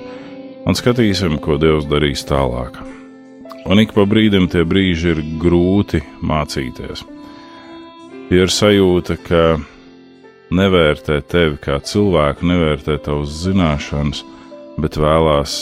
un 0.66 0.78
skatīsim, 0.78 1.38
ko 1.42 1.58
Dievs 1.60 1.88
darīs 1.90 2.24
tālāk. 2.26 2.80
Un 3.66 3.82
ik 3.82 3.94
pa 3.96 4.06
brīdim 4.06 4.46
tie 4.50 4.62
brīži 4.66 5.14
ir 5.14 5.22
grūti 5.42 6.02
mācīties. 6.22 7.02
Ir 8.34 8.50
sajūta, 8.50 9.16
ka 9.22 9.42
nevērtē 10.54 11.20
tevi 11.30 11.58
kā 11.62 11.78
cilvēku, 11.82 12.46
nevērtē 12.46 12.98
tavas 13.02 13.34
zināšanas, 13.42 14.22
bet 14.82 14.98
vēlās, 15.00 15.56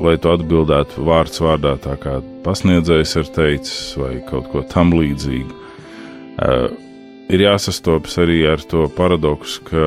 lai 0.00 0.16
tu 0.22 0.30
atbildētu 0.30 1.06
vārds 1.06 1.42
vārdā, 1.42 1.74
tā 1.82 1.96
kā 2.00 2.18
pasniedzējs 2.44 3.16
ir 3.20 3.32
teicis, 3.34 3.80
vai 3.98 4.14
kaut 4.28 4.50
ko 4.52 4.62
tam 4.70 4.94
līdzīgu. 4.94 5.58
Uh, 6.40 6.70
ir 7.30 7.44
jāsastopas 7.44 8.16
arī 8.22 8.44
ar 8.48 8.62
to 8.62 8.86
paradoksu, 8.96 9.66
ka 9.66 9.86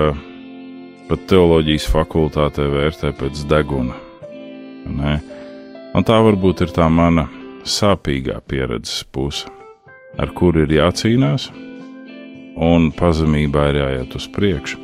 pat 1.13 1.27
teoloģijas 1.29 1.83
fakultātē 1.93 2.63
vērtē 2.73 3.11
pēc 3.13 3.43
deguna. 3.45 3.93
Ne? 4.89 5.19
Un 5.93 6.05
tā 6.07 6.15
varbūt 6.25 6.63
ir 6.65 6.71
tā 6.73 6.87
mana 6.89 7.27
sāpīgā 7.69 8.39
pieredzes 8.49 9.03
puse, 9.13 9.45
ar 10.17 10.31
kuru 10.33 10.63
ir 10.65 10.73
jācīnās, 10.73 11.51
un 12.57 12.89
pazemībā 12.97 13.67
ir 13.69 13.79
jāiet 13.83 14.17
uz 14.17 14.25
priekšu. 14.33 14.79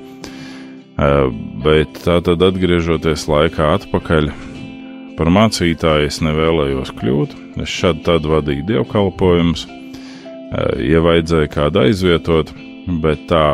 Bet 1.66 1.98
tā 2.04 2.20
tad, 2.28 2.46
atgriežoties 2.46 3.26
laikā 3.32 3.72
atpakaļ, 3.80 4.30
par 5.18 5.34
mācītāju 5.34 6.12
es 6.12 6.22
nevēlējos 6.22 6.94
kļūt. 7.00 7.36
Es 7.66 7.74
šad 7.74 8.06
tad 8.06 8.30
vadīju 8.30 8.68
dievkalpojumus, 8.70 9.66
ja 10.86 11.02
vajadzēja 11.10 11.52
kādu 11.58 11.88
aizvietot, 11.88 12.54
bet 13.02 13.26
tā 13.32 13.48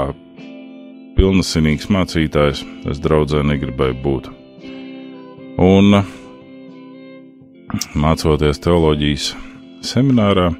pilnasinīgs 1.16 1.90
mācītājs 1.92 2.64
es 2.92 3.02
draudzē 3.04 3.44
negribēju 3.48 3.98
būt. 4.04 4.30
Un 5.64 6.02
mācoties 7.96 8.60
teoloģijas 8.64 9.32
seminārā 9.86 10.52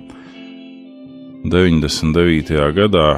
99. 1.46 2.62
gadā 2.76 3.10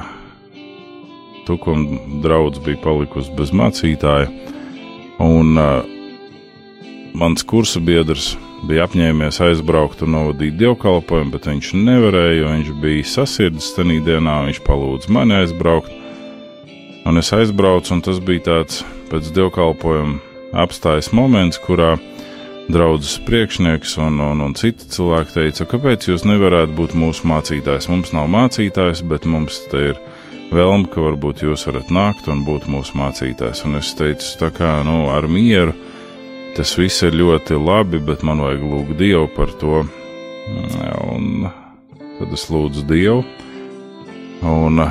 Tukuma 1.48 1.98
draugs 2.20 2.60
bija 2.60 2.76
palikusi 2.84 3.32
bez 3.38 3.54
mācītāja, 3.56 4.26
un 5.24 5.56
uh, 5.56 5.78
mans 7.16 7.40
kursa 7.48 7.80
biedrs 7.80 8.34
bija 8.68 8.84
apņēmies 8.84 9.40
aizbraukt 9.46 10.02
un 10.04 10.12
novadīt 10.12 10.58
dievkalpojumu, 10.60 11.32
bet 11.32 11.48
viņš 11.48 11.70
nevarēja, 11.78 12.34
jo 12.42 12.50
viņš 12.52 12.72
bija 12.82 13.06
sasirdzis 13.14 13.70
tajā 13.78 13.96
dienā. 14.10 14.34
Viņš 14.50 14.60
palūdza 14.66 15.14
mani 15.14 15.38
aizbraukt, 15.38 15.94
un 17.08 17.20
es 17.20 17.32
aizbraucu, 17.34 17.94
un 17.96 18.04
tas 18.04 18.20
bija 18.22 18.44
tāds 18.50 18.84
pēc 19.08 19.32
dievkalpojuma 19.36 20.60
apstājas 20.62 21.10
moments, 21.16 21.60
kurā 21.64 21.96
draudzes 22.68 23.16
priekšnieks 23.24 23.96
un, 24.04 24.20
un, 24.20 24.44
un 24.44 24.56
citi 24.56 24.88
cilvēki 24.92 25.34
teica, 25.34 25.68
kāpēc 25.72 26.10
jūs 26.10 26.28
nevarētu 26.28 26.76
būt 26.76 26.96
mūsu 27.00 27.28
mācītājs. 27.30 27.88
Mums 27.88 28.12
nav 28.16 28.28
mācītājs, 28.32 29.02
bet 29.08 29.24
mums 29.24 29.62
te 29.72 29.90
ir 29.92 30.00
vēlme, 30.52 30.88
ka 30.92 31.04
varbūt 31.04 31.46
jūs 31.48 31.64
varat 31.68 31.92
nākt 31.92 32.28
un 32.28 32.44
būt 32.48 32.68
mūsu 32.68 32.96
mācītājs. 33.00 33.64
Un 33.68 33.80
es 33.80 33.94
teicu, 33.96 34.34
tā 34.40 34.52
kā 34.54 34.78
nu, 34.84 35.06
ar 35.12 35.28
mieru 35.32 35.76
Tas 36.58 36.72
viss 36.74 37.04
ir 37.06 37.14
ļoti 37.14 37.54
labi, 37.60 38.00
bet 38.02 38.24
man 38.26 38.40
vajag 38.42 38.62
lūgt 38.66 38.96
Dievu 38.98 39.28
par 39.30 39.52
to. 39.60 39.84
Un 41.12 41.44
tad 42.16 42.32
es 42.34 42.48
lūdzu 42.50 42.82
Dievu. 42.88 43.20
Un 44.42 44.82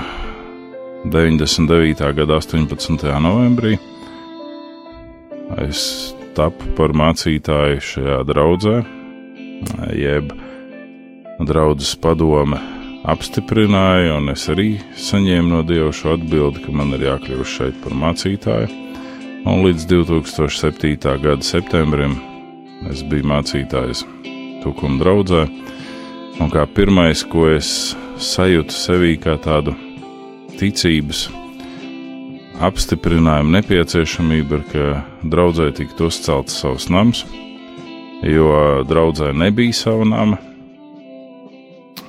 99. 1.11 2.13
gada 2.15 2.35
18. 2.35 3.19
novembrī 3.23 3.77
es 5.63 6.13
tapu 6.35 6.67
par 6.75 6.91
mācītāju 6.91 7.79
šajā 7.81 8.17
draudzē, 8.27 8.81
jeb 9.95 10.33
draudzes 11.47 11.93
padome 12.03 12.59
apstiprināja, 13.07 14.17
un 14.19 14.33
es 14.33 14.43
arī 14.51 14.75
saņēmu 14.99 15.53
no 15.53 15.63
Dieva 15.63 15.93
šo 15.95 16.17
atbildi, 16.17 16.65
ka 16.65 16.75
man 16.75 16.91
ir 16.97 17.07
jākļūst 17.07 17.55
šeit 17.61 17.79
par 17.85 17.95
mācītāju 17.95 18.67
un 19.47 19.63
līdz 19.63 19.87
2007. 19.87 20.99
gada 21.23 21.41
septembrim 21.45 22.19
es 22.91 23.05
biju 23.07 23.31
mācītājs 23.31 24.03
Tukuma 24.63 24.99
draudzē, 24.99 25.45
un 26.41 26.51
kā 26.51 26.67
pirmais, 26.67 27.23
ko 27.23 27.47
es 27.53 27.95
sajūtu 28.19 28.75
sevī 28.75 29.15
kā 29.21 29.37
tādu 29.39 29.77
ticības 30.59 31.27
apstiprinājumu 32.67 33.53
nepieciešamību, 33.57 34.57
ir, 34.57 34.65
ka 34.71 35.29
draudzē 35.29 35.69
tiktu 35.77 36.09
uzcelts 36.09 36.57
savs 36.63 36.89
nams, 36.89 37.23
jo 38.25 38.83
draudzē 38.89 39.31
nebija 39.37 39.77
sava 39.77 40.07
nama, 40.09 40.41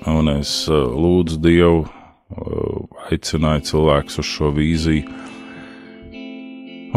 un 0.08 0.32
es 0.38 0.52
uh, 0.72 0.88
lūdzu 0.88 1.40
Dievu, 1.44 1.84
uh, 1.84 3.08
aicināju 3.12 3.66
cilvēkus 3.72 4.22
uz 4.22 4.30
šo 4.36 4.54
vīziju, 4.56 5.18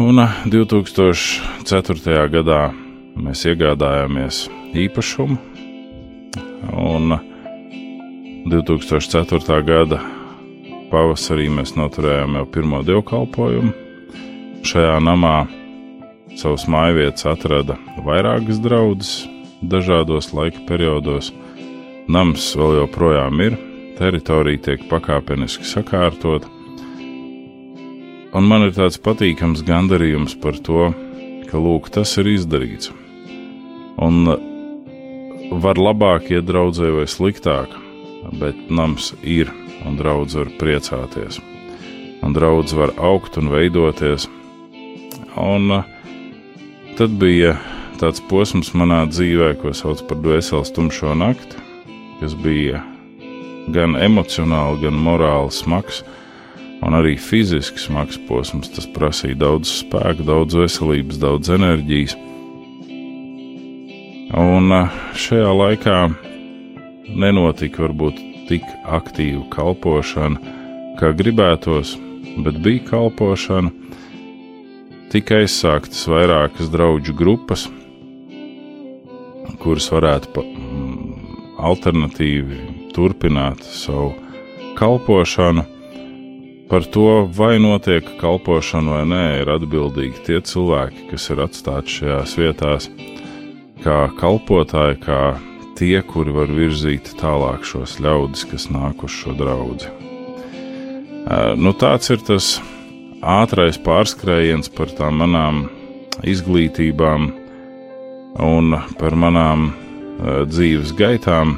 Un 0.00 0.16
2004. 0.48 2.14
gadā 2.32 2.60
mēs 3.20 3.42
iegādājāmies 3.44 4.38
īpašumu, 4.72 5.36
un 6.80 7.12
2004. 8.48 9.58
gada 9.68 10.00
pavasarī 10.92 11.48
mēs 11.50 11.74
noturējām 11.78 12.38
jau 12.38 12.46
pirmo 12.54 12.82
dievkalpojumu. 12.86 13.72
Šajā 14.68 14.96
namā 15.02 15.36
savus 16.38 16.68
mājvietas 16.70 17.26
atrada 17.32 17.76
vairākas 18.06 18.62
draudzes 18.62 19.26
dažādos 19.62 20.30
laika 20.36 20.62
periodos. 20.68 21.32
Nams 22.12 22.52
vēl 22.58 22.82
joprojām 22.82 23.44
ir, 23.44 23.60
teritorija 23.98 24.68
tiek 24.68 24.90
pakāpeniski 24.90 25.66
sakārtota 25.66 26.50
Un 28.32 28.46
man 28.48 28.62
ir 28.64 28.70
tāds 28.72 28.96
patīkams 28.96 29.60
gandarījums 29.68 30.32
par 30.40 30.56
to, 30.64 30.86
ka 31.50 31.58
lūk, 31.60 31.90
tas 31.92 32.14
ir 32.16 32.30
izdarīts. 32.32 32.88
Un 34.00 34.24
var 35.60 35.76
labāk 35.76 36.30
iet 36.32 36.46
draudzē 36.48 36.88
vai 36.96 37.04
sliktāk, 37.04 37.74
bet 38.40 38.70
nams 38.72 39.10
ir 39.20 39.52
un 39.86 39.98
draudz 39.98 40.36
var 40.38 40.50
priecāties. 40.60 41.40
Un 42.22 42.34
draudz 42.36 42.74
var 42.76 42.94
augt 43.02 43.36
un 43.40 43.50
veidoties. 43.52 44.28
Un 45.36 45.82
tad 46.98 47.18
bija 47.20 47.56
tāds 48.00 48.22
posms 48.30 48.72
manā 48.78 49.04
dzīvē, 49.10 49.54
ko 49.60 49.74
sauc 49.74 50.04
par 50.08 50.20
dvēseles 50.22 50.72
tumšo 50.74 51.14
nakti, 51.18 51.60
kas 52.20 52.34
bija 52.38 52.82
gan 53.72 53.94
emocionāli, 53.98 54.82
gan 54.86 54.98
morāli 54.98 55.54
smags 55.54 56.02
un 56.82 56.96
arī 56.98 57.14
fiziski 57.20 57.78
smags 57.78 58.18
posms. 58.28 58.72
Tas 58.74 58.88
prasīja 58.94 59.38
daudz 59.44 59.70
spēka, 59.82 60.26
daudz 60.26 60.58
veselības, 60.58 61.20
daudz 61.22 61.52
enerģijas. 61.54 62.16
Un 64.32 64.72
eh, 64.72 65.00
šajā 65.18 65.52
laikā 65.52 65.96
nenotika 67.12 67.84
varbūt 67.84 68.31
tik 68.48 68.64
aktīva 68.84 69.44
kalpošana, 69.52 70.56
kā 71.00 71.12
gribētos, 71.18 71.94
bet 72.44 72.58
bija 72.64 72.84
kalpošana. 72.90 73.72
Tika 75.12 75.42
aizsāktas 75.42 76.06
vairākas 76.08 76.70
draugu 76.72 77.12
grupas, 77.16 77.66
kuras 79.60 79.90
varētu 79.92 80.42
mm, 80.42 81.28
alternatīvi 81.60 82.60
turpināt 82.96 83.62
savu 83.68 84.14
kalpošanu 84.78 85.66
par 86.72 86.86
to, 86.88 87.28
vai 87.28 87.58
notiek 87.60 88.06
kalpošana 88.20 88.96
vai 88.96 89.02
nē, 89.04 89.24
ir 89.42 89.50
atbildīgi 89.52 90.22
tie 90.24 90.38
cilvēki, 90.40 91.10
kas 91.10 91.28
ir 91.34 91.42
atstāti 91.44 91.98
šajās 91.98 92.36
vietās, 92.40 92.86
kā 93.84 93.98
kalpotāji, 94.16 94.96
kā 95.04 95.18
tie, 95.78 95.98
kuri 96.06 96.32
var 96.34 96.50
virzīt 96.52 97.14
tālāk 97.20 97.64
šos 97.66 97.98
ļaudis, 98.02 98.46
kas 98.50 98.68
nāk 98.72 99.04
uz 99.06 99.14
šo 99.14 99.34
draugu. 99.38 99.90
Nu, 101.56 101.72
tāds 101.78 102.10
ir 102.10 102.22
tas 102.26 102.56
ātrais 103.22 103.78
pārskrējiens 103.78 104.72
par 104.74 104.90
tām 104.98 105.20
manām 105.22 105.64
izglītībām 106.26 107.28
un 108.42 108.76
par 108.98 109.14
manām 109.18 109.70
dzīves 110.50 110.92
gaitām. 110.98 111.56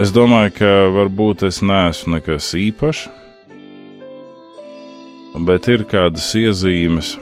Es 0.00 0.12
domāju, 0.14 0.52
ka 0.58 0.70
varbūt 0.94 1.46
es 1.48 1.62
neesmu 1.62 2.16
nekas 2.16 2.50
īpašs, 2.58 3.06
bet 5.46 5.68
ir 5.70 5.84
kādas 5.90 6.28
iezīmes, 6.38 7.14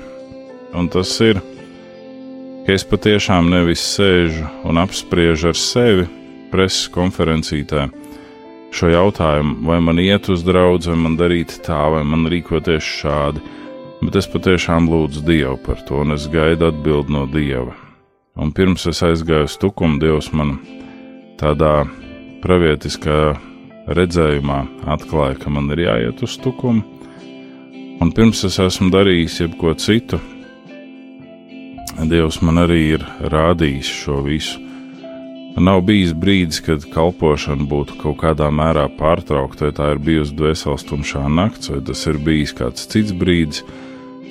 un 0.77 0.89
tas 0.93 1.13
ir, 1.25 1.41
ka 2.67 2.77
es 2.77 2.85
patiešām 2.87 3.51
nevis 3.51 3.83
sēžu 3.97 4.47
un 4.69 4.79
apspriežu 4.79 5.51
ar 5.51 5.59
sevi 5.59 6.07
preses 6.53 6.87
konferencītē 6.95 7.89
šo 8.73 8.89
jautājumu, 8.93 9.57
vai 9.69 9.81
man 9.85 10.01
iet 10.01 10.29
uz 10.33 10.45
draugu, 10.47 10.87
vai 10.93 10.99
man 11.05 11.17
darīt 11.19 11.59
tā, 11.67 11.81
vai 11.93 12.03
man 12.09 12.29
rīkoties 12.31 12.87
šādi, 13.03 13.43
bet 14.03 14.17
es 14.17 14.29
patiešām 14.31 14.89
lūdzu 14.89 15.25
Dievu 15.27 15.59
par 15.67 15.83
to, 15.89 16.01
un 16.05 16.15
es 16.17 16.29
gaidu 16.33 16.71
atbildi 16.71 17.13
no 17.13 17.27
Dieva. 17.31 17.75
Un 18.41 18.53
pirms 18.57 18.87
es 18.89 19.03
aizgāju 19.05 19.51
uz 19.51 19.59
tukumu, 19.61 20.01
Dievs 20.01 20.31
man 20.33 20.57
tādā 21.41 21.83
pravietiskā 22.43 23.35
redzējumā 23.93 24.63
atklāja, 24.95 25.37
ka 25.43 25.53
man 25.53 25.69
ir 25.75 25.85
jāiet 25.85 26.23
uz 26.25 26.39
tukumu, 26.41 26.87
un 28.01 28.15
pirms 28.17 28.47
es 28.49 28.57
esmu 28.63 28.89
darījis 28.95 29.43
jebko 29.45 29.75
citu, 29.77 30.23
Dievs 32.01 32.41
man 32.41 32.63
arī 32.63 32.81
ir 32.97 33.03
rādījis 33.33 33.89
šo 34.03 34.23
visu. 34.25 34.61
Nav 35.61 35.83
bijis 35.85 36.15
brīdis, 36.17 36.63
kad 36.65 36.85
kalpošana 36.95 37.67
būtu 37.69 37.99
kaut 38.01 38.17
kādā 38.23 38.49
mērā 38.49 38.87
pārtraukta, 38.97 39.69
vai 39.69 39.75
tā 39.77 39.91
ir 39.93 40.01
bijusi 40.01 40.33
dvēseles 40.39 40.87
tumšā 40.89 41.27
nakts, 41.29 41.69
vai 41.69 41.83
tas 41.85 42.07
ir 42.09 42.17
bijis 42.25 42.55
kāds 42.57 42.89
cits 42.89 43.13
brīdis. 43.13 43.61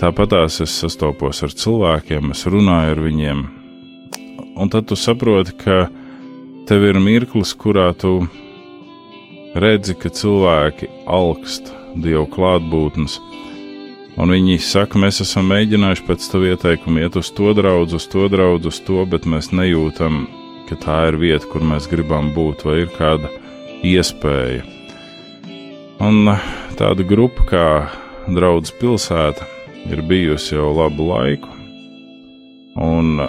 Tāpatās 0.02 0.58
es 0.66 0.74
sastopos 0.82 1.44
ar 1.46 1.54
cilvēkiem, 1.54 2.32
es 2.34 2.48
runāju 2.50 2.96
ar 2.96 3.02
viņiem, 3.06 3.44
un 4.58 4.72
tad 4.74 4.90
tu 4.90 4.98
saproti, 4.98 5.54
ka 5.62 5.84
tev 6.66 6.88
ir 6.90 6.98
mirklis, 6.98 7.54
kurā 7.54 7.92
tu 7.94 8.24
redzi, 9.54 9.94
ka 9.94 10.10
cilvēki 10.10 10.90
alkst 11.06 11.70
Dievu 12.02 12.26
klātbūtnes. 12.34 13.20
Un 14.20 14.34
viņi 14.34 14.58
saka, 14.66 15.00
mēs 15.00 15.22
esam 15.24 15.48
mēģinājuši 15.52 16.06
pēc 16.08 16.28
tā 16.34 16.42
ieteikuma 16.52 17.06
iet 17.06 17.16
uz 17.20 17.32
to 17.32 17.54
draugu, 17.56 17.96
uz 17.96 18.08
to 18.12 18.28
draugu, 18.32 18.72
uz 18.74 18.82
to, 18.84 19.06
bet 19.08 19.28
mēs 19.30 19.52
nejūtam, 19.56 20.26
ka 20.70 20.78
tā 20.84 20.98
ir 21.12 21.20
vieta, 21.22 21.48
kur 21.52 21.64
mēs 21.64 21.88
gribam 21.92 22.34
būt, 22.36 22.66
vai 22.68 22.82
ir 22.84 22.92
kāda 22.98 23.32
iespēja. 23.88 24.66
Un 26.02 26.34
tāda 26.80 27.06
grupa 27.08 27.48
kā 27.50 27.68
Draudzes 28.32 28.74
pilsēta 28.78 29.48
ir 29.90 30.04
bijusi 30.06 30.54
jau 30.54 30.70
labu 30.78 31.08
laiku, 31.10 31.50
un 32.78 33.24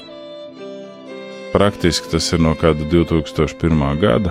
Praktiski 1.52 2.08
tas 2.08 2.30
ir 2.32 2.40
no 2.40 2.54
kāda 2.56 2.86
2001. 2.88 3.80
gada. 4.00 4.30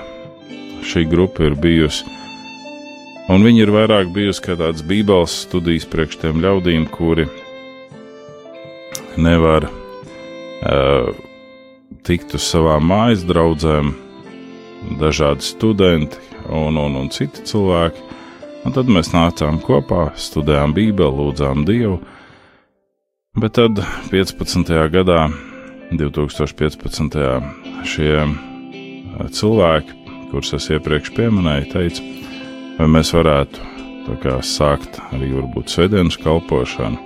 Šī 0.82 1.04
grupa 1.06 1.44
ir 1.46 1.54
bijusi, 1.54 2.02
un 3.30 3.46
viņi 3.46 3.66
ir 3.66 3.74
vairāk 3.74 4.10
bijusi 4.16 4.46
kā 4.48 4.58
tādas 4.58 4.86
bībeles 4.88 5.42
studijas 5.46 5.86
priekš 5.92 6.22
tiem 6.24 6.42
ļaudīm, 6.44 6.88
kuri 6.94 7.28
nevar 9.22 9.68
uh, 9.68 11.12
tikt 12.08 12.36
uz 12.38 12.48
savām 12.48 12.88
mājas 12.90 13.26
draudzēm, 13.28 13.94
dažādi 15.02 15.46
studenti 15.46 16.18
un, 16.50 16.78
un, 16.78 16.98
un 17.04 17.12
citi 17.14 17.46
cilvēki. 17.46 18.08
Un 18.62 18.76
tad 18.76 18.90
mēs 18.94 19.10
nācām 19.14 19.58
kopā, 19.64 20.12
studējām 20.22 20.74
Bībeli, 20.78 21.18
lūdzām 21.18 21.64
Dievu. 21.66 21.98
Bet 23.42 23.56
tad 23.58 23.80
15. 24.12 24.70
gadā 24.94 25.24
2015. 25.98 27.18
šie 27.90 28.14
cilvēki, 29.34 29.98
kurus 30.30 30.54
es 30.58 30.70
iepriekš 30.72 31.14
pieminēju, 31.18 31.72
teica, 31.74 32.21
vai 32.82 32.90
mēs 32.98 33.14
varētu 33.14 33.70
kā, 34.24 34.40
sākt 34.44 35.00
arī 35.14 35.32
varbūt 35.36 35.72
svētdienas 35.72 36.18
kalpošanu. 36.20 37.00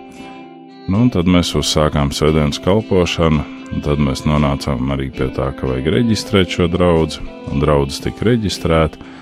Nu, 0.90 1.04
tad 1.14 1.30
mēs 1.30 1.52
uzsākām 1.58 2.14
svētdienas 2.16 2.62
kalpošanu, 2.64 3.46
un 3.74 3.86
tad 3.86 4.02
mēs 4.02 4.24
nonācām 4.26 4.94
arī 4.96 5.10
pie 5.14 5.28
tā, 5.36 5.52
ka 5.58 5.70
vajag 5.70 5.90
reģistrēt 5.98 6.54
šo 6.56 6.70
draugu, 6.72 7.22
un 7.52 7.64
draugs 7.64 8.00
tika 8.04 8.30
reģistrēta. 8.30 9.14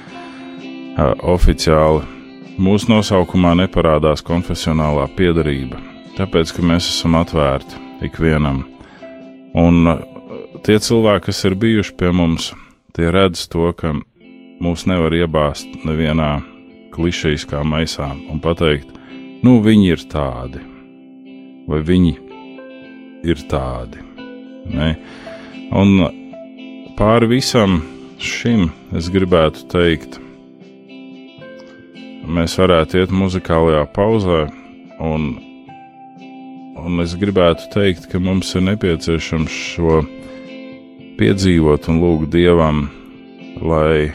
Oficiāli 1.25 2.03
mūsu 2.61 2.91
nosaukumā 2.93 3.55
neparādās 3.63 4.21
konfesionālā 4.23 5.07
piedarība, 5.17 5.81
tāpēc, 6.19 6.53
ka 6.53 6.67
mēs 6.73 6.91
esam 6.91 7.17
atvērti 7.17 7.81
ikvienam 8.05 8.61
Un 9.53 9.85
uh, 9.85 10.01
tie 10.65 10.79
cilvēki, 10.81 11.27
kas 11.29 11.43
ir 11.45 11.55
bijuši 11.61 11.93
pie 11.97 12.09
mums, 12.15 12.51
tie 12.97 13.11
redz 13.13 13.45
to, 13.53 13.69
ka 13.77 13.93
mūs 14.61 14.85
nevar 14.89 15.15
iebāzt 15.17 15.85
nevienā 15.87 16.41
klišejiskā 16.93 17.63
maisā 17.65 18.09
un 18.29 18.41
pateikt, 18.43 18.91
nu, 19.45 19.57
viņi 19.65 19.87
ir 19.95 20.03
tādi, 20.11 20.61
vai 21.69 21.79
viņi 21.85 22.13
ir 23.29 23.45
tādi. 23.49 24.03
Ne? 24.73 24.91
Un 25.73 26.05
pāri 26.99 27.31
visam 27.31 27.79
šim 28.21 28.69
es 28.95 29.09
gribētu 29.13 29.65
teikt, 29.71 30.19
mēs 32.23 32.59
varētu 32.59 33.01
iet 33.01 33.15
muzikālajā 33.15 33.87
pauzē 33.95 34.45
un 35.03 35.33
Un 36.83 36.99
es 36.99 37.13
gribētu 37.15 37.69
teikt, 37.71 38.09
ka 38.11 38.19
mums 38.19 38.49
ir 38.57 38.65
nepieciešams 38.67 39.53
šo 39.53 40.01
piedzīvot 41.15 41.87
un 41.87 42.01
lūgt 42.01 42.33
Dievam, 42.33 42.81
lai 43.63 44.09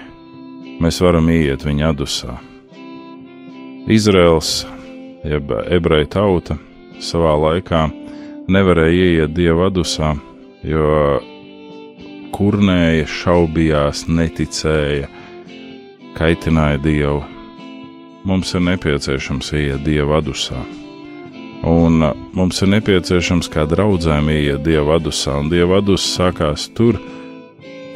mēs 0.82 1.00
varam 1.02 1.28
iet 1.32 1.64
viņa 1.66 1.92
adusā. 1.92 2.38
Izraels, 3.88 4.66
jeb 5.24 5.52
ebreju 5.66 6.10
tauta, 6.12 6.58
savā 7.00 7.32
laikā 7.38 7.86
nevarēja 8.52 9.06
ieiet 9.08 9.34
Dieva 9.36 9.68
adusā, 9.70 10.14
jo 10.66 11.20
kurnēja, 12.34 13.06
šaubījās, 13.08 14.06
neticēja, 14.12 15.08
kaitināja 16.18 16.82
Dievu. 16.84 17.22
Mums 18.28 18.52
ir 18.54 18.66
nepieciešams 18.66 19.54
ieiet 19.56 19.86
Dieva 19.86 20.20
adusā. 20.20 20.60
Un 21.66 22.02
uh, 22.06 22.12
mums 22.38 22.60
ir 22.62 22.70
nepieciešams 22.70 23.48
kā 23.50 23.64
draudzēm 23.66 24.28
ieiet 24.30 24.62
Dieva 24.66 24.98
adusā, 25.00 25.38
un 25.40 25.50
Dieva 25.50 25.80
adus 25.82 26.04
sākās 26.12 26.68
tur, 26.76 27.00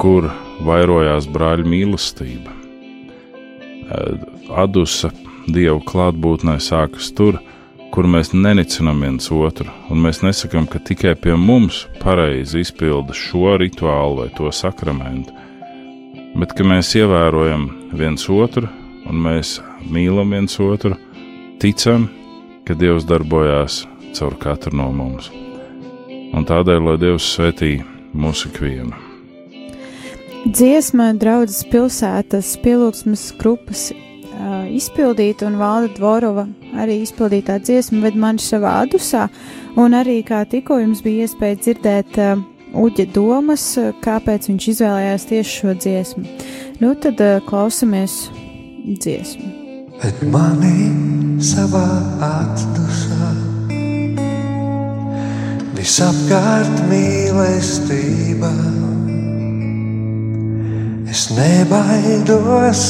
kur 0.01 0.27
vairojās 0.65 1.29
brāļa 1.31 1.69
mīlestība. 1.69 2.62
Adusa 4.53 5.11
Dieva 5.43 5.79
klātbūtnē 5.83 6.55
sākas 6.63 7.09
tur, 7.15 7.39
kur 7.93 8.07
mēs 8.09 8.31
nenicinām 8.33 9.03
viens 9.03 9.27
otru, 9.33 9.67
un 9.91 9.99
mēs 10.05 10.21
nesakām, 10.23 10.65
ka 10.71 10.79
tikai 10.79 11.13
pie 11.19 11.35
mums 11.37 11.83
pareizi 12.01 12.63
izpilda 12.63 13.13
šo 13.13 13.57
rituālu 13.61 14.23
vai 14.23 14.29
to 14.37 14.49
sakramentu, 14.55 15.35
bet 16.39 16.55
ka 16.57 16.65
mēs 16.65 16.95
ievērojam 16.97 17.67
viens 17.93 18.25
otru, 18.31 18.71
un 19.05 19.23
mēs 19.27 19.59
mīlam 19.91 20.33
viens 20.33 20.57
otru, 20.63 20.95
ticam, 21.61 22.07
ka 22.63 22.73
Dievs 22.79 23.05
darbojās 23.05 23.83
caur 24.15 24.39
katru 24.39 24.77
no 24.79 24.89
mums. 24.95 25.29
Un 26.33 26.47
tādēļ, 26.49 26.85
lai 26.87 26.99
Dievs 27.01 27.33
svētī 27.35 27.75
mūsu 28.15 28.49
ikvienu. 28.49 29.12
Dziesma 30.43 31.13
draudzes 31.15 31.63
pilsētas 31.71 32.49
pielūgsmes 32.59 33.29
grupas 33.39 33.85
uh, 33.93 34.65
izpildīta 34.67 35.47
un 35.47 35.55
Valda 35.55 35.93
Dvorova 35.95 36.43
arī 36.83 36.97
izpildītā 37.05 37.61
dziesma 37.63 38.01
ved 38.03 38.17
mani 38.19 38.43
savā 38.43 38.73
adusā, 38.83 39.29
un 39.79 39.95
arī 39.95 40.17
kā 40.27 40.41
tikko 40.49 40.81
jums 40.81 40.99
bija 41.05 41.29
iespēja 41.29 41.61
dzirdēt 41.61 42.19
uh, 42.19 42.43
Uģa 42.73 43.05
domas, 43.13 43.63
kāpēc 44.01 44.47
viņš 44.49 44.67
izvēlējās 44.71 45.27
tieši 45.29 45.57
šo 45.61 45.73
dziesmu. 45.77 46.23
Nu 46.81 46.91
tad 46.99 47.21
uh, 47.21 47.37
klausamies 47.47 48.17
dziesmu. 48.83 49.47
Bet 50.01 50.23
mani 50.33 50.89
savā 51.39 51.85
atdusā. 52.27 53.29
Visapkārt 55.77 56.83
mīlestība, 56.89 58.51
es 61.13 61.29
nebaidos 61.29 62.81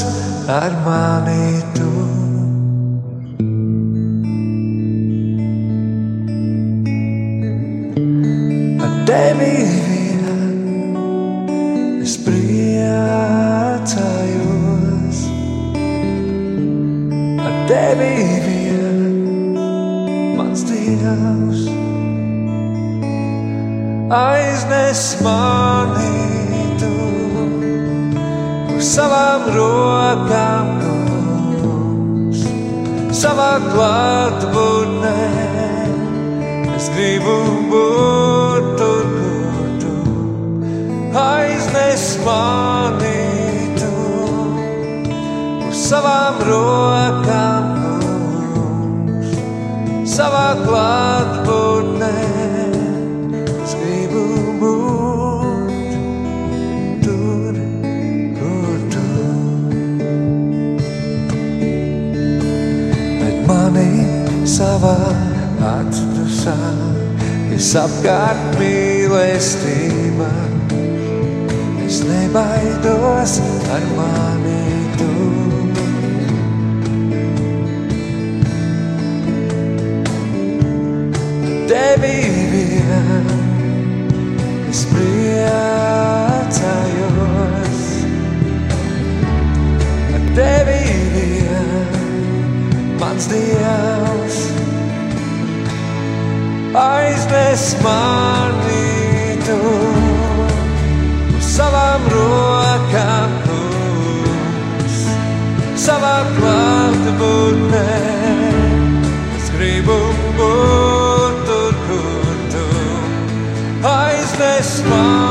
ar 0.47 0.71
mani 0.85 1.47
tu. 1.75 1.91
Ar 8.85 8.93
tevi 9.09 9.55
vien 9.87 10.55
es 12.05 12.13
priecājos. 12.25 13.17
Ar 17.43 17.55
tevi 17.67 18.15
vien 18.45 18.99
mans 20.37 20.61
dievs 20.71 21.61
aiznes 24.23 25.03
mani 25.27 26.32
savām 28.83 29.45
rokām, 29.55 30.71
kungs, 30.81 32.41
savā 33.15 33.53
klātbūtnē. 33.69 35.13
Es 36.75 36.89
gribu 36.91 37.37
būt 37.71 38.67
tur, 38.81 39.05
kur 39.53 39.69
tu 39.83 39.93
aiznes 41.21 42.05
mani 42.25 43.71
tu 43.79 43.93
uz 45.69 45.85
savām 45.87 46.43
rokām, 46.49 47.71
kungs, 48.03 49.39
savā 50.17 50.47
klātbūtnē. 50.65 51.82
Savā 64.53 64.97
atdusā, 65.65 66.53
es 67.55 67.71
apkārt 67.79 68.57
mīlestība. 68.59 70.29
Es 71.85 71.97
nebaidos 72.05 73.33
ar 73.73 73.83
mani 73.97 74.65
tu. 74.99 75.09
Tevi 81.71 82.19
vien 82.53 83.27
es 84.69 84.85
priecājos. 84.93 85.81
Tevi 90.33 90.83
vien 91.13 92.02
mans 93.03 93.25
dievs 93.27 94.37
aiznes 96.73 97.65
mani 97.83 99.37
tu 99.43 99.57
savām 101.53 102.05
rokām, 102.13 103.33
kungs, 103.43 105.01
savā 105.85 106.15
klātbūtnē. 106.37 107.83
Es 109.37 109.51
gribu 109.57 109.99
būt 110.39 111.43
tur, 111.49 111.75
kur 111.89 112.39
tu 112.55 112.65
aiznes 113.91 114.73
mani 114.87 115.22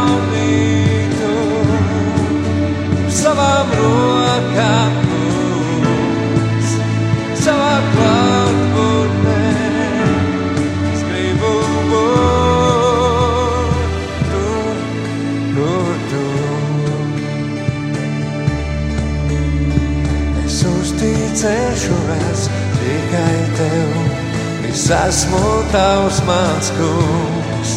esmu 24.92 25.48
tavs 25.72 26.18
mans 26.28 26.68
kungs. 26.76 27.70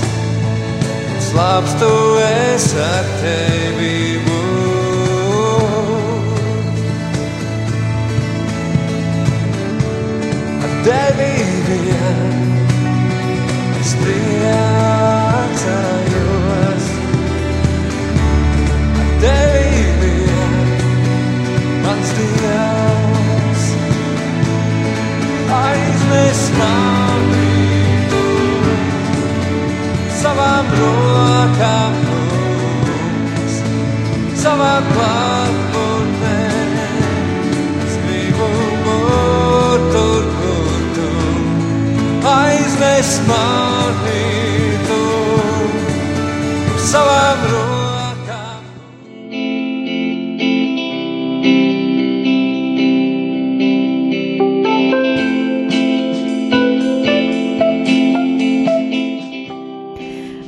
Slāpst 1.28 1.76
tu 1.80 1.94
es 2.28 2.66
ar 2.76 3.06
tevi 3.22 3.96
tevi 10.86 11.36
vien 11.68 12.34
es 13.82 13.92
priecājos. 14.02 15.56
Tevi 19.24 19.82
vien 20.04 20.70
mans 21.88 22.10
dievs 22.20 23.64
aiznes 25.64 26.42
mani 26.60 27.05
savām 30.46 30.68
rokām, 30.78 31.94
kungs, 32.06 33.56
savā 34.38 34.76
klātbūtnē. 34.92 36.36
Es 37.88 37.98
gribu 38.04 38.52
būt 38.86 39.90
tur, 39.96 40.32
kur 40.38 40.88
tu 41.00 41.10
aiznes 42.36 43.14
mani 43.32 44.26
tu 44.86 45.04
savām 46.94 47.48
rokām. 47.50 47.65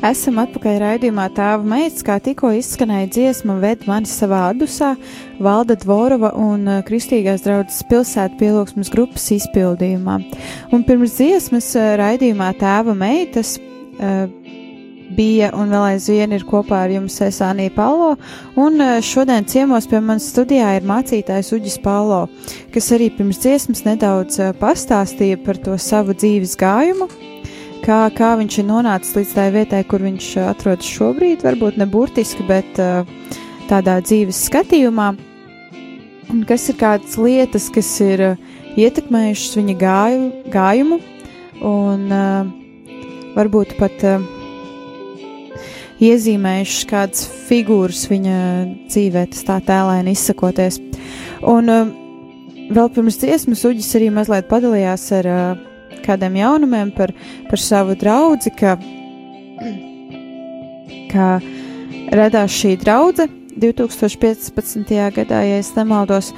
Esam 0.06 0.36
atpakaļ 0.38 0.76
raidījumā 0.78 1.24
Tēva 1.34 1.66
meitas, 1.66 2.04
kā 2.06 2.20
tikko 2.22 2.52
izskanēja 2.54 3.08
dziesma 3.16 3.56
Ved 3.64 3.88
mani 3.90 4.06
savā 4.06 4.44
adusā, 4.52 4.92
Valda 5.42 5.74
Dvorova 5.82 6.36
un 6.38 6.68
eh, 6.70 6.84
Kristīgās 6.86 7.42
draudzes 7.42 7.82
pilsētu 7.90 8.38
pielūgsmas 8.38 8.92
grupas 8.94 9.26
izpildījumā. 9.34 10.20
Un 10.70 10.86
pirms 10.86 11.18
dziesmas 11.18 11.72
eh, 11.74 11.96
raidījumā 11.98 12.52
Tēva 12.62 12.94
meitas 12.98 13.56
uh, 13.58 14.28
bija 15.18 15.50
un 15.58 15.74
vēl 15.74 15.88
aizvien 15.96 16.36
ir 16.36 16.46
kopā 16.46 16.84
ar 16.86 16.94
jums 16.94 17.18
Sānija 17.34 17.74
Palo, 17.74 18.14
un 18.60 18.78
šodien 19.02 19.50
ciemos 19.50 19.90
pie 19.90 20.04
manas 20.04 20.30
studijā 20.30 20.76
ir 20.78 20.86
mācītājs 20.86 21.56
Uģis 21.58 21.80
Palo, 21.82 22.28
kas 22.76 22.92
arī 22.94 23.10
pirms 23.18 23.42
dziesmas 23.42 23.82
nedaudz 23.88 24.38
pastāstīja 24.62 25.42
par 25.42 25.58
to 25.64 25.80
savu 25.82 26.14
dzīves 26.14 26.54
gājumu, 26.60 27.10
kā, 27.88 28.02
kā 28.16 28.34
viņš 28.40 28.60
ir 28.62 28.68
nonācis 28.68 29.16
līdz 29.16 29.34
tai 29.38 29.48
vietai, 29.56 29.82
kur 29.88 30.04
viņš 30.04 30.30
uh, 30.38 30.50
atrodas 30.52 30.90
šobrīd, 30.92 31.46
varbūt 31.46 31.80
ne 31.80 31.88
burtiski, 31.90 32.46
bet 32.48 32.80
uh, 32.84 33.08
tādā 33.70 33.98
dzīves 34.04 34.44
skatījumā, 34.50 35.10
un 36.34 36.44
kas 36.50 36.68
ir 36.72 36.80
kādas 36.80 37.18
lietas, 37.22 37.70
kas 37.74 37.92
ir 38.04 38.24
uh, 38.34 38.42
ietekmējušas 38.78 39.60
viņa 39.60 39.78
gāju, 39.82 40.26
gājumu, 40.54 41.00
un 41.66 42.12
varbūt 43.34 43.72
pat 43.80 44.04
iezīmējušas 46.06 46.84
kādas 46.92 47.24
figūras 47.48 48.04
viņa 48.12 48.36
dzīvē, 48.92 49.24
tas 49.34 49.48
tā 49.48 49.56
tēlēni 49.66 50.14
izsakoties. 50.14 50.78
Un 51.50 51.74
vēl 52.70 52.92
pirms 52.94 53.18
dziesmas 53.24 53.66
Uģis 53.66 53.90
arī 53.98 54.12
mazliet 54.14 54.46
padalījās 54.52 55.08
ar 55.18 55.32
uh, 55.32 55.66
kādiem 56.06 56.40
jaunumiem 56.42 56.92
par, 56.96 57.14
par 57.50 57.62
savu 57.62 57.96
draugu, 58.00 58.52
ka, 58.60 58.78
ka 61.12 61.28
radās 62.14 62.56
šī 62.58 62.78
draudzene 62.82 63.34
2015. 63.58 64.94
gadā, 65.16 65.42
ja 65.44 65.60
es 65.62 65.74
nemaldos. 65.76 66.32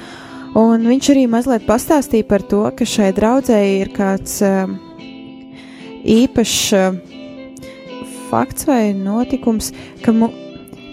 Un 0.58 0.86
viņš 0.88 1.12
arī 1.14 1.28
mazliet 1.30 1.68
pastāstīja 1.68 2.26
par 2.26 2.42
to, 2.50 2.64
ka 2.74 2.88
šai 2.88 3.12
draudzēji 3.14 3.76
ir 3.84 3.92
kāds 3.94 4.40
uh, 4.46 4.72
īpašs 6.10 6.62
uh, 6.78 6.98
fakts 8.32 8.66
vai 8.70 8.94
notikums, 8.98 9.70
ka, 10.06 10.14
mu, 10.16 10.32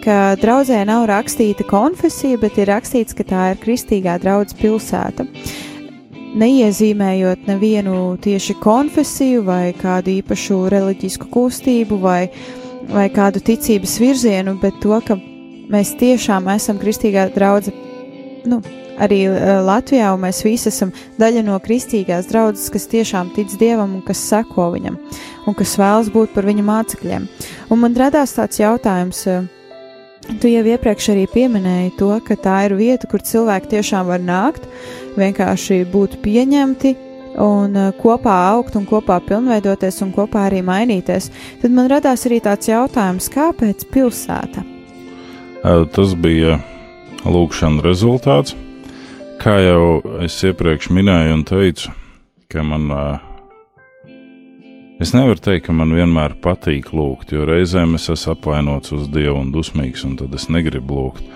ka 0.05 0.35
draudzē 0.40 0.83
nav 0.88 1.07
rakstīta 1.09 1.64
konfesija, 1.70 2.40
bet 2.42 2.59
ir 2.61 2.70
rakstīts, 2.72 3.16
ka 3.16 3.24
tā 3.29 3.46
ir 3.55 3.62
kristīgā 3.62 4.18
draudzes 4.20 4.59
pilsēta. 4.61 5.24
Neiezīmējot 6.37 7.46
nevienu 7.49 7.99
tieši 8.20 8.59
konfesiju 8.61 9.46
vai 9.46 9.72
kādu 9.77 10.18
īpašu 10.18 10.66
reliģisku 10.72 11.31
kustību 11.33 11.96
vai, 12.03 12.27
vai 12.90 13.07
kādu 13.09 13.40
ticības 13.40 13.96
virzienu, 14.03 14.59
bet 14.61 14.77
to, 14.83 14.99
ka 15.07 15.16
mēs 15.72 15.94
tiešām 15.96 16.51
esam 16.53 16.77
kristīgā 16.83 17.31
draudzene, 17.33 17.81
nu, 18.53 18.61
arī 19.01 19.22
uh, 19.31 19.64
Latvijā, 19.64 20.12
un 20.12 20.27
mēs 20.27 20.42
visi 20.44 20.68
esam 20.68 20.92
daļa 21.16 21.46
no 21.46 21.57
kristīgās 21.64 22.29
draudzes, 22.29 22.68
kas 22.75 22.88
tiešām 22.92 23.33
tic 23.37 23.57
Dievam 23.57 23.96
un 23.96 24.05
kas 24.05 24.20
seko 24.29 24.70
viņam, 24.77 25.01
un 25.49 25.57
kas 25.57 25.77
vēlas 25.81 26.12
būt 26.12 26.37
par 26.37 26.49
viņa 26.49 26.68
mācekļiem. 26.68 27.29
Un 27.72 27.81
man 27.81 27.96
radās 27.96 28.37
tāds 28.37 28.61
jautājums. 28.61 29.25
Uh, 30.27 30.37
Tu 30.41 30.51
jau 30.51 30.62
iepriekš 30.67 31.12
arī 31.12 31.25
pieminēji 31.31 31.93
to, 32.01 32.11
ka 32.27 32.35
tā 32.35 32.57
ir 32.67 32.75
vieta, 32.79 33.07
kur 33.07 33.23
cilvēki 33.23 33.71
tiešām 33.77 34.09
var 34.11 34.23
nākt, 34.23 34.65
vienkārši 35.15 35.85
būt 35.93 36.17
pieņemti 36.25 36.93
un 37.43 37.77
uh, 37.79 37.93
kopā 38.01 38.35
augt 38.51 38.75
un 38.79 38.89
kopā 38.89 39.21
pilnveidoties 39.23 40.01
un 40.03 40.11
kopā 40.17 40.49
arī 40.49 40.65
mainīties. 40.67 41.31
Tad 41.62 41.75
man 41.77 41.91
radās 41.93 42.27
arī 42.27 42.41
tāds 42.43 42.71
jautājums, 42.71 43.31
kāpēc 43.33 43.87
pilsēta? 43.95 44.65
Tas 45.95 46.15
bija 46.19 46.59
lūkšana 47.27 47.83
rezultāts. 47.87 48.55
Kā 49.43 49.57
jau 49.62 50.03
es 50.25 50.37
iepriekš 50.47 50.91
minēju 50.95 51.39
un 51.39 51.47
teicu, 51.47 51.95
ka 52.51 52.67
man 52.67 52.91
Es 54.96 55.11
nevaru 55.12 55.37
teikt, 55.37 55.66
ka 55.66 55.74
man 55.76 55.90
vienmēr 55.92 56.38
patīk 56.40 56.87
lūgt, 56.96 57.35
jo 57.37 57.44
reizēm 57.44 57.98
es 57.98 58.06
esmu 58.09 58.32
apvainots 58.32 58.94
uz 58.96 59.11
Dievu 59.12 59.42
un 59.42 59.50
dusmīgs, 59.52 60.06
un 60.09 60.14
tad 60.16 60.32
es 60.32 60.46
negribu 60.48 60.96
lūgt. 60.96 61.26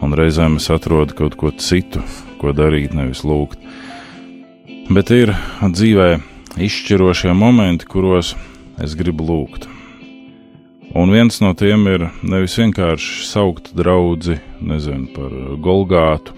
Un 0.00 0.16
reizēm 0.16 0.56
es 0.56 0.70
atrodu 0.72 1.12
kaut 1.18 1.36
ko 1.36 1.52
citu, 1.60 2.00
ko 2.40 2.54
darīt, 2.56 2.96
nevis 2.96 3.20
lūgt. 3.28 3.60
Bet 4.88 5.12
ir 5.12 5.34
dzīvē 5.60 6.08
izšķirošie 6.56 7.36
momenti, 7.36 7.84
kuros 7.84 8.32
es 8.80 8.96
gribu 8.96 9.28
lūgt. 9.28 9.68
Un 10.96 11.12
viens 11.12 11.36
no 11.44 11.52
tiem 11.52 11.84
ir 11.92 12.08
nevis 12.24 12.56
vienkārši 12.56 13.26
saukt 13.28 13.74
draugu, 13.76 14.38
nezinu, 14.64 15.12
par 15.12 15.36
Golgātu, 15.60 16.32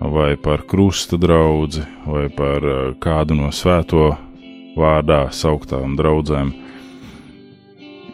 vai 0.00 0.32
par 0.40 0.64
krusta 0.64 1.20
draugu, 1.20 1.84
vai 2.08 2.30
par 2.32 2.64
kādu 3.04 3.36
no 3.36 3.52
svēto 3.52 4.14
vārdā 4.76 5.26
sauktām 5.32 5.96
draudzēm. 5.98 6.52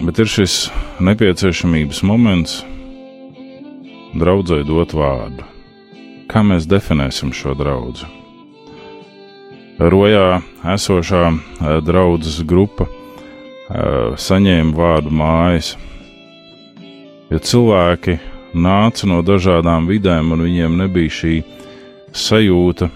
Bet 0.02 0.18
ir 0.22 0.30
šis 0.30 0.56
nepieciešamības 1.02 2.02
moments 2.06 2.62
draudzē 4.18 4.62
dot 4.66 4.94
vārdu. 4.96 5.46
Kā 6.30 6.42
mēs 6.46 6.66
definēsim 6.70 7.32
šo 7.36 7.54
draugu? 7.58 8.08
Rojā 9.82 10.42
esošā 10.74 11.22
eh, 11.32 11.78
draudzes 11.84 12.42
grupa 12.46 12.86
eh, 12.86 14.14
saņēma 14.14 14.76
vārdu 14.76 15.10
mājas, 15.10 15.74
jo 17.32 17.40
cilvēki 17.42 18.18
nāca 18.54 19.08
no 19.10 19.22
dažādām 19.26 19.88
vidēm, 19.90 20.34
un 20.34 20.44
viņiem 20.46 20.76
nebija 20.84 21.14
šī 21.18 21.36
sajūta, 22.12 22.90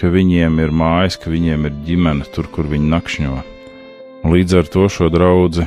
ka 0.00 0.08
viņiem 0.08 0.56
ir 0.64 0.70
mājas, 0.72 1.18
ka 1.20 1.28
viņiem 1.28 1.66
ir 1.68 1.74
ģimene 1.84 2.24
tur, 2.32 2.48
kur 2.48 2.64
viņi 2.70 2.88
nakšņo. 2.88 3.36
Un 4.24 4.32
līdz 4.32 4.56
ar 4.62 4.68
to 4.72 4.86
šo 4.88 5.10
draugu 5.12 5.66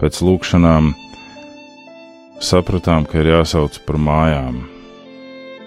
pēc 0.00 0.20
lūkšanām 0.24 0.94
sapratām, 2.40 3.04
ka 3.04 3.20
ir 3.20 3.34
jāsauc 3.34 3.76
par 3.84 4.00
mājām. 4.00 4.62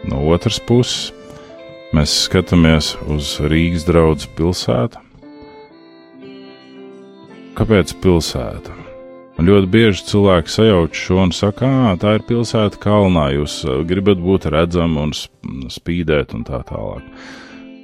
No 0.10 0.24
otras 0.34 0.58
puses, 0.58 1.12
mēs 1.94 2.16
skatāmies 2.26 2.96
uz 3.14 3.38
Rīgas 3.46 3.86
draugu 3.86 4.30
pilsētu. 4.40 5.02
Kāpēc 7.54 7.94
pilsēta? 8.02 8.74
Un 9.38 9.50
ļoti 9.50 9.70
bieži 9.70 10.04
cilvēki 10.10 10.50
sajauc 10.50 10.98
šo 10.98 11.22
un 11.24 11.32
saka, 11.34 11.70
ah, 11.70 11.94
tā 12.02 12.18
ir 12.18 12.26
pilsēta 12.26 12.82
kalnā, 12.82 13.30
jūs 13.38 13.62
gribat 13.90 14.22
būt 14.22 14.50
redzami 14.54 15.06
un 15.06 15.70
spīdēt 15.74 16.34
un 16.38 16.46
tā 16.50 16.62
tālāk. 16.70 17.06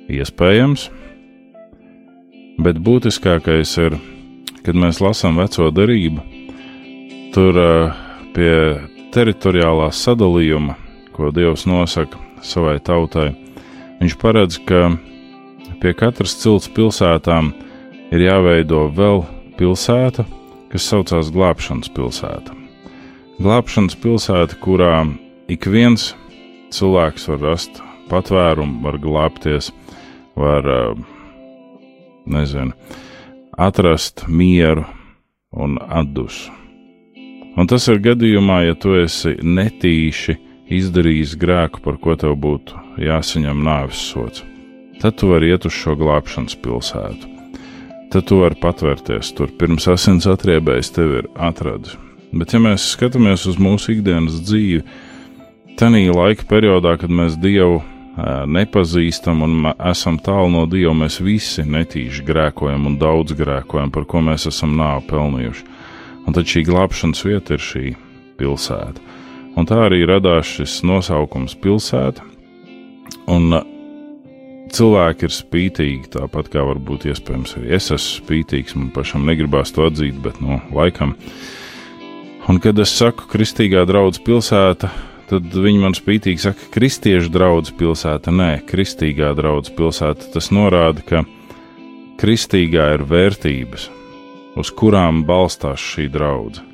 Iespējams, 0.09 0.87
bet 2.65 2.79
būtiskākais 2.81 3.75
ir, 3.83 3.97
kad 4.65 4.77
mēs 4.77 5.01
lasām 5.03 5.37
veco 5.37 5.69
darību, 5.69 6.23
tur 7.35 7.59
pie 8.33 8.53
teritoriālā 9.13 9.91
sadalījuma, 9.93 10.75
ko 11.13 11.29
Dievs 11.35 11.67
nosaka 11.69 12.17
savai 12.45 12.79
tautai, 12.81 13.31
viņš 13.99 14.15
paredz, 14.21 14.57
ka 14.65 14.89
pie 15.81 15.93
katras 15.97 16.35
cilts 16.41 16.69
pilsētām 16.73 17.51
ir 18.09 18.25
jāveido 18.25 18.87
vēl 18.95 19.23
pilsēta, 19.59 20.25
kas 20.71 20.87
saucās 20.89 21.29
glābšanas 21.35 21.91
pilsēta. 21.93 22.55
Glābšanas 23.39 23.95
pilsēta, 24.01 24.57
kurā 24.63 25.03
ik 25.47 25.69
viens 25.69 26.13
cilvēks 26.75 27.29
var 27.31 27.45
rast 27.51 27.81
patvērumu, 28.09 28.81
var 28.83 28.97
glābties, 29.01 29.71
var, 30.39 30.69
eh, 30.69 30.95
nezinu, 32.25 32.71
atrast 33.57 34.25
mieru 34.27 34.85
un 35.51 35.77
atdusu. 35.77 36.51
Un 37.57 37.67
tas 37.67 37.87
ir 37.91 37.99
gadījumā, 37.99 38.61
ja 38.67 38.75
tu 38.79 38.93
esi 38.95 39.35
netīši 39.43 40.37
izdarījis 40.71 41.35
grēku, 41.41 41.81
par 41.83 41.97
ko 41.99 42.15
tev 42.15 42.37
būtu 42.39 42.77
jāsaņem 43.03 43.65
nāves 43.65 43.99
sots. 44.13 44.45
Tad 45.01 45.17
tu 45.19 45.31
vari 45.31 45.51
iet 45.51 45.65
uz 45.67 45.75
šo 45.75 45.95
glābšanas 45.99 46.55
pilsētu. 46.63 47.35
Tad 48.13 48.25
tu 48.29 48.39
vari 48.41 48.57
patvērties 48.61 49.33
tur, 49.37 49.51
pirms 49.59 49.87
asins 49.91 50.27
atriebējs 50.29 50.93
tevi 50.95 51.21
ir 51.21 51.29
atradis. 51.35 51.97
Bet, 52.31 52.53
ja 52.53 52.61
mēs 52.61 52.91
skatāmies 52.93 53.45
uz 53.49 53.57
mūsu 53.61 53.95
ikdienas 53.95 54.39
dzīvi, 54.45 54.83
tajā 55.79 56.13
laika 56.13 56.45
periodā, 56.49 56.95
kad 57.01 57.09
mēs 57.09 57.37
Dievu 57.41 57.79
nepazīstam 58.49 59.43
un 59.45 59.69
esam 59.91 60.19
tālu 60.23 60.49
no 60.53 60.65
Dieva, 60.69 60.93
mēs 60.97 61.19
visi 61.23 61.63
netīši 61.67 62.25
grēkojam 62.27 62.87
un 62.89 62.97
daudz 63.01 63.35
grēkojam, 63.37 63.91
par 63.93 64.07
ko 64.09 64.23
mēs 64.25 64.49
esam 64.49 64.75
nāvi 64.79 65.07
pelnījuši. 65.11 65.65
Un 66.27 66.35
tad 66.35 66.49
šī 66.49 66.65
glābšanas 66.67 67.23
vieta 67.25 67.55
ir 67.55 67.63
šī 67.63 67.85
pilsēta. 68.39 69.07
Un 69.57 69.67
tā 69.67 69.79
arī 69.87 70.03
radās 70.07 70.49
šis 70.59 70.79
nosaukums 70.87 71.55
pilsēta. 71.59 72.25
Un 73.29 73.55
cilvēki 74.73 75.25
ir 75.25 75.33
spītīgi, 75.33 76.11
tāpat 76.13 76.51
kā 76.53 76.63
varbūt 76.65 77.07
iespējams 77.09 77.55
arī 77.57 77.73
es 77.77 77.89
esmu 77.89 78.23
spītīgs, 78.23 78.75
man 78.77 78.91
pašam 78.93 79.25
negribās 79.27 79.73
to 79.75 79.87
atzīt, 79.89 80.19
bet 80.23 80.41
no 80.43 80.59
laikam. 80.75 81.15
Un 82.49 82.61
kad 82.61 82.79
es 82.81 82.93
saku 82.97 83.27
kristīgā 83.29 83.83
draudzes 83.89 84.23
pilsēta, 84.25 84.89
tad 85.29 85.53
viņi 85.53 85.81
man 85.83 85.95
spītīgi 85.97 86.41
saka, 86.41 86.69
kristiešu 86.73 87.31
draugs 87.33 87.73
pilsēta. 87.77 88.33
Nē, 88.33 88.49
kristīgā 88.69 89.31
draugs 89.37 89.71
pilsēta. 89.75 90.31
Tas 90.33 90.49
norāda, 90.55 91.03
ka 91.05 91.23
kristīgā 92.19 92.89
ir 92.97 93.05
vērtības, 93.09 93.87
uz 94.59 94.73
kurām 94.75 95.23
balstās 95.29 95.83
šī 95.93 96.09
draudzene. 96.13 96.65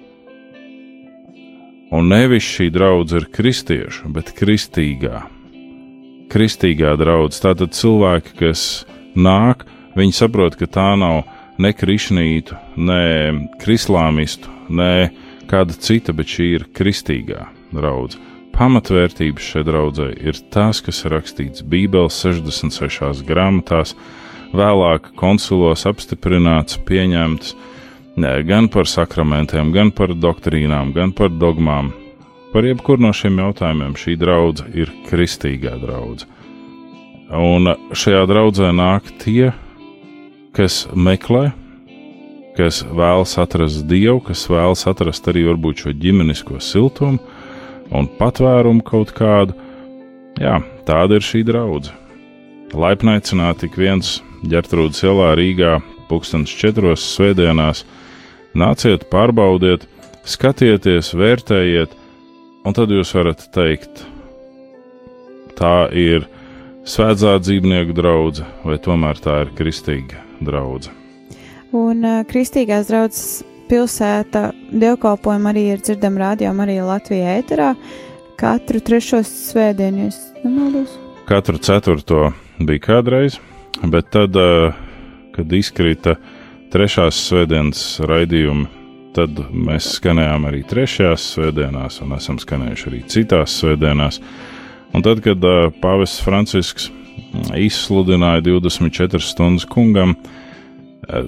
Un 1.96 2.10
nevis 2.10 2.44
šī 2.44 2.72
draudzene 2.74 3.22
ir 3.22 3.30
kristiešu, 3.36 4.10
bet 4.16 4.34
kristīgā. 4.36 5.22
Kristīgā 6.34 6.96
draudzene. 7.00 7.44
Tātad 7.46 7.76
cilvēki, 7.78 8.36
kas 8.42 8.86
nāk, 9.16 9.64
viņi 9.96 10.18
saprot, 10.18 10.58
ka 10.60 10.68
tā 10.68 10.90
nav 11.00 11.24
ne 11.62 11.72
krišnītu, 11.72 12.58
ne 12.82 13.04
krislāmistu, 13.62 14.52
ne 14.74 15.12
kāda 15.48 15.78
cita, 15.78 16.16
bet 16.18 16.32
šī 16.34 16.54
ir 16.58 16.72
kristīgā 16.76 17.46
draudzene 17.76 18.35
pamatvērtības 18.56 19.50
šai 19.52 19.64
draudzē 19.68 20.10
ir 20.24 20.38
tas, 20.54 20.82
kas 20.84 21.04
rakstīts 21.12 21.66
Bībeles 21.68 22.18
66 22.24 23.26
grāmatās, 23.28 23.96
vēlāk 24.56 25.12
konsulos 25.20 25.86
apstiprināts, 25.90 26.80
pieņemts 26.88 27.56
gan 28.48 28.70
par 28.72 28.88
sakramentiem, 28.88 29.74
gan 29.76 29.92
par 29.92 30.16
doktrīnām, 30.16 30.94
gan 30.96 31.12
par 31.12 31.34
dogmām. 31.36 31.92
Par 32.54 32.64
jebkuru 32.64 33.04
no 33.04 33.12
šiem 33.12 33.42
jautājumiem 33.44 33.98
šī 34.00 34.16
draudzene 34.16 34.72
ir 34.80 34.92
kristīgā 35.10 35.76
draudzene. 35.82 36.32
Un 37.36 37.74
šajā 37.92 38.22
draudzē 38.30 38.70
nāk 38.72 39.10
tie, 39.20 39.50
kas 40.56 40.86
meklē, 40.96 41.50
kas 42.56 42.84
vēlas 42.86 43.36
atrast 43.42 43.84
dievu, 43.90 44.22
kas 44.30 44.46
vēlas 44.48 44.86
atrast 44.88 45.28
arī 45.28 45.44
varbūt 45.50 45.84
šo 45.84 45.96
ģimenisko 46.00 46.62
siltumu, 46.64 47.20
un 47.94 48.08
patvērumu 48.20 48.84
kaut 48.86 49.14
kādu. 49.16 49.56
Jā, 50.42 50.60
tāda 50.88 51.20
ir 51.20 51.26
šī 51.26 51.44
draudzene. 51.48 52.02
Laipni 52.76 53.14
aicināti 53.16 53.70
ik 53.70 53.78
viens 53.80 54.18
ģērtrūdas 54.50 55.04
ielā 55.06 55.30
Rīgā, 55.40 55.78
pulkstenis 56.10 56.52
četros 56.60 57.06
svētdienās. 57.14 57.86
Nāciet, 58.56 59.06
pārbaudiet, 59.12 59.86
skatieties, 60.28 61.14
vērtējiet, 61.16 61.96
un 62.66 62.76
tad 62.76 62.92
jūs 62.92 63.14
varat 63.16 63.46
teikt, 63.56 64.06
tā 65.60 65.88
ir 65.96 66.28
svētdzā 66.88 67.38
dzīvnieku 67.44 67.96
draudzene, 67.98 68.52
vai 68.68 68.78
tomēr 68.82 69.20
tā 69.24 69.42
ir 69.46 69.56
kristīga 69.58 70.22
draudzene. 70.44 70.96
Un 71.76 72.06
uh, 72.08 72.22
kristīgās 72.30 72.88
draudzes 72.88 73.44
pilsēta 73.70 74.50
dievkalpojumi 74.72 75.52
arī 75.52 75.64
ir 75.74 75.84
dzirdami 75.84 76.22
rādījumā 76.22 76.66
arī 76.66 76.78
Latvijā 76.86 77.36
ēterā 77.40 77.72
katru 78.40 78.82
trešo 78.84 79.22
svētdienu, 79.26 80.10
es 80.10 80.20
nemaldos. 80.44 80.96
katru 81.30 81.58
ceturto 81.58 82.32
bija 82.60 82.84
kādreiz, 82.88 83.40
bet 83.84 84.12
tad, 84.14 84.36
uh, 84.36 84.76
kad 85.36 85.54
izkrita 85.54 86.16
trešās 86.74 87.20
svētdienas 87.30 87.86
raidījumi, 88.06 88.68
tad 89.16 89.40
mēs 89.52 89.94
skanējām 90.00 90.50
arī 90.50 90.62
trešajās 90.68 91.30
svētdienās, 91.36 92.02
un 92.04 92.18
esam 92.18 92.40
skanējuši 92.42 92.90
arī 92.92 93.02
citās 93.12 93.56
svētdienās. 93.62 94.20
Un 94.96 95.04
tad, 95.04 95.24
kad 95.24 95.44
uh, 95.48 95.72
Pāvests 95.82 96.24
Francisks 96.24 96.92
izsludināja 97.56 98.44
24 98.46 99.24
stundas 99.24 99.68
kungam, 99.72 100.16
uh, 100.16 101.26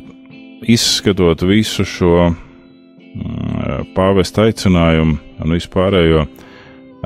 izskatot 0.61 1.41
visu 1.45 1.85
šo 1.85 2.29
mm, 2.29 3.93
pāvesta 3.95 4.47
aicinājumu 4.47 5.17
un 5.43 5.55
vispārējo, 5.55 6.25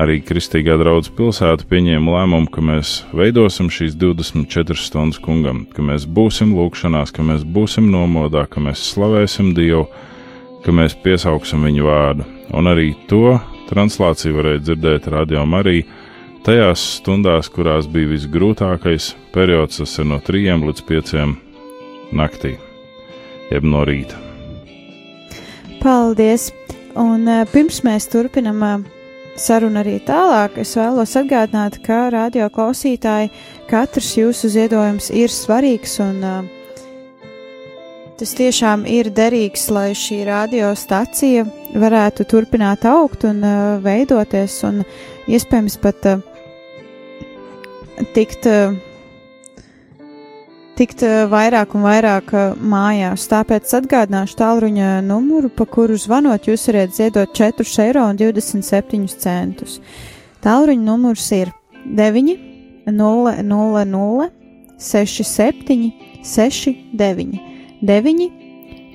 arī 0.02 0.22
Kristīgā 0.26 0.78
draudzes 0.80 1.14
pilsēta 1.18 1.68
pieņēma 1.70 2.16
lēmumu, 2.16 2.50
ka 2.52 2.64
mēs 2.64 3.02
veidosim 3.16 3.70
šīs 3.74 3.98
24 4.00 4.80
stundas 4.80 5.20
kungam, 5.22 5.66
ka 5.74 5.84
mēs 5.86 6.08
būsim 6.08 6.56
lūgšanās, 6.58 7.14
ka 7.16 7.26
mēs 7.28 7.44
būsim 7.44 7.92
nomodā, 7.92 8.46
ka 8.50 8.64
mēs 8.64 8.84
slavēsim 8.94 9.52
Dievu, 9.58 9.88
ka 10.66 10.74
mēs 10.76 10.96
piesauksim 11.04 11.68
viņu 11.68 11.88
vārdu. 11.88 12.28
Un 12.56 12.72
arī 12.72 12.92
to 13.10 13.40
translāciju 13.72 14.38
varēja 14.40 14.64
dzirdēt 14.66 15.12
radio 15.12 15.46
Marija 15.48 15.88
tajās 16.46 16.84
stundās, 16.98 17.50
kurās 17.54 17.88
bija 17.92 18.12
visgrūtākais 18.16 19.14
periods, 19.36 19.82
tas 19.82 20.00
ir 20.02 20.10
no 20.10 20.20
3 20.26 20.58
līdz 20.66 20.84
5 20.90 21.16
naktī, 22.18 22.58
jeb 23.52 23.68
no 23.68 23.84
rīta. 23.88 24.18
Paldies! 25.82 26.52
Un 27.00 27.24
uh, 27.30 27.46
pirms 27.48 27.80
mēs 27.88 28.10
turpinam 28.12 28.64
uh, 28.66 28.82
sarunu 29.40 29.80
arī 29.82 29.96
tālāk, 30.04 30.58
es 30.62 30.74
vēlos 30.76 31.16
atgādināt, 31.20 31.80
ka 31.86 32.10
radio 32.12 32.50
klausītāji 32.52 33.32
katrs 33.70 34.12
jūsu 34.18 34.52
ziedojums 34.52 35.08
ir 35.16 35.32
svarīgs 35.32 35.96
un 36.04 36.20
uh, 36.28 36.42
tas 38.20 38.36
tiešām 38.38 38.84
ir 38.92 39.10
derīgs, 39.16 39.70
lai 39.74 39.92
šī 39.98 40.20
radiostacija 40.28 41.48
varētu 41.80 42.28
turpināt 42.30 42.86
augt 42.86 43.26
un 43.26 43.42
veidoties 43.82 44.60
un 44.68 44.84
iespējams 45.32 45.80
pat 45.82 46.06
tikt. 48.14 48.46
Tikt 50.80 51.04
eh, 51.04 51.26
vairāk 51.28 51.74
un 51.76 51.84
vairāk 51.84 52.32
eh, 52.32 52.54
mājās. 52.56 53.26
Tāpēc 53.32 53.74
atgādināšu 53.82 54.38
tālruņa 54.40 54.92
numuru, 55.04 55.50
pa 55.52 55.66
kuru 55.68 55.98
zvanot, 56.00 56.48
jūs 56.48 56.68
varat 56.70 56.96
ziedot 56.96 57.30
4,27 57.36 59.02
eiro. 59.36 59.68
Tālruņa 60.42 60.86
numurs 60.86 61.28
ir 61.36 61.52
9, 61.86 62.38
0, 62.88 63.36
0, 63.44 63.86
0, 63.92 64.30
6, 64.82 65.24
7, 65.28 65.92
6, 66.24 66.76
9, 66.94 67.40
9, 67.82 68.30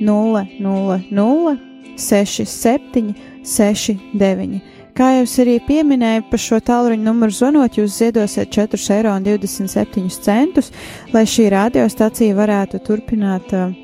0, 0.01 0.47
0, 0.61 1.01
0, 1.11 1.57
6, 1.97 2.47
7, 2.47 3.15
6, 3.45 4.01
9. 4.15 4.76
Kā 4.97 5.11
jau 5.13 5.25
es 5.27 5.35
arī 5.43 5.59
pieminēju, 5.61 6.23
par 6.31 6.41
šo 6.41 6.57
tālruņa 6.65 7.05
numuru 7.05 7.35
zvanot, 7.37 7.75
jūs 7.77 7.99
ziedosiet 7.99 8.49
4,27 8.55 10.07
eiro, 10.33 10.63
lai 11.13 11.25
šī 11.29 11.51
radiostacija 11.53 12.37
varētu 12.39 12.81
turpināt 12.87 13.53
uh, 13.53 13.75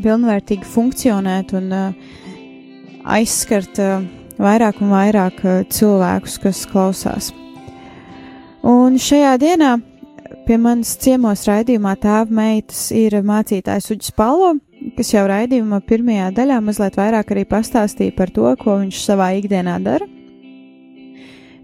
pilnvērtīgi 0.00 0.64
funkcionēt 0.64 1.52
un 1.60 1.68
uh, 1.76 2.14
aizskart 3.04 3.76
uh, 3.84 4.00
vairāk 4.40 4.80
un 4.80 4.94
vairāk 4.96 5.44
uh, 5.44 5.60
cilvēkus, 5.68 6.38
kas 6.40 6.64
klausās. 6.72 7.28
Un 8.64 8.96
šajā 8.96 9.36
dienā 9.44 9.74
pie 10.48 10.56
manis 10.56 10.96
ciemos 11.04 11.44
raidījumā 11.50 11.98
tēva 12.00 12.32
meitas 12.32 12.86
ir 12.96 13.20
mācītājs 13.20 13.92
Uģis 13.92 14.16
Palo, 14.16 14.54
kas 14.92 15.14
jau 15.14 15.24
raidījuma 15.28 15.80
pirmajā 15.88 16.28
daļā 16.36 16.58
mazliet 16.64 16.98
vairāk 16.98 17.32
arī 17.32 17.44
pastāstīja 17.48 18.14
par 18.16 18.32
to, 18.34 18.46
ko 18.60 18.76
viņš 18.82 19.00
savā 19.00 19.30
ikdienā 19.38 19.78
dara, 19.84 20.06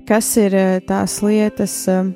kas 0.09 0.31
ir 0.41 0.57
eh, 0.57 0.79
tās 0.87 1.19
lietas, 1.25 1.75
eh, 1.91 2.09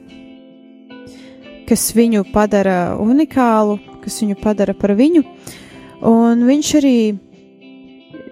kas 1.68 1.90
viņu 1.96 2.24
padara 2.32 2.96
unikālu, 3.00 3.78
kas 4.04 4.20
viņu 4.22 4.38
padara 4.40 4.74
par 4.76 4.94
viņu, 4.96 5.24
un 6.08 6.46
viņš 6.48 6.70
arī 6.80 6.98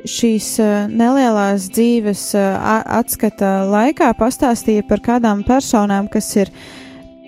šīs 0.09 0.53
eh, 0.65 0.77
nelielās 0.91 1.69
dzīves 1.77 2.31
atskata 2.37 3.59
laikā 3.71 4.13
pastāstīja 4.19 4.87
par 4.89 5.05
kādām 5.05 5.45
personām, 5.47 6.09
kas 6.11 6.31
ir 6.41 6.55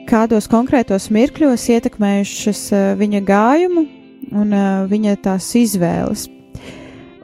kādos 0.08 0.48
konkrētos 0.52 1.10
mirkļos 1.12 1.68
ietekmējušas 1.76 2.64
viņa 3.00 3.22
gājumu, 3.28 3.86
un 4.32 4.54
uh, 4.54 4.84
viņa 4.90 5.16
tās 5.24 5.48
izvēles. 5.58 6.28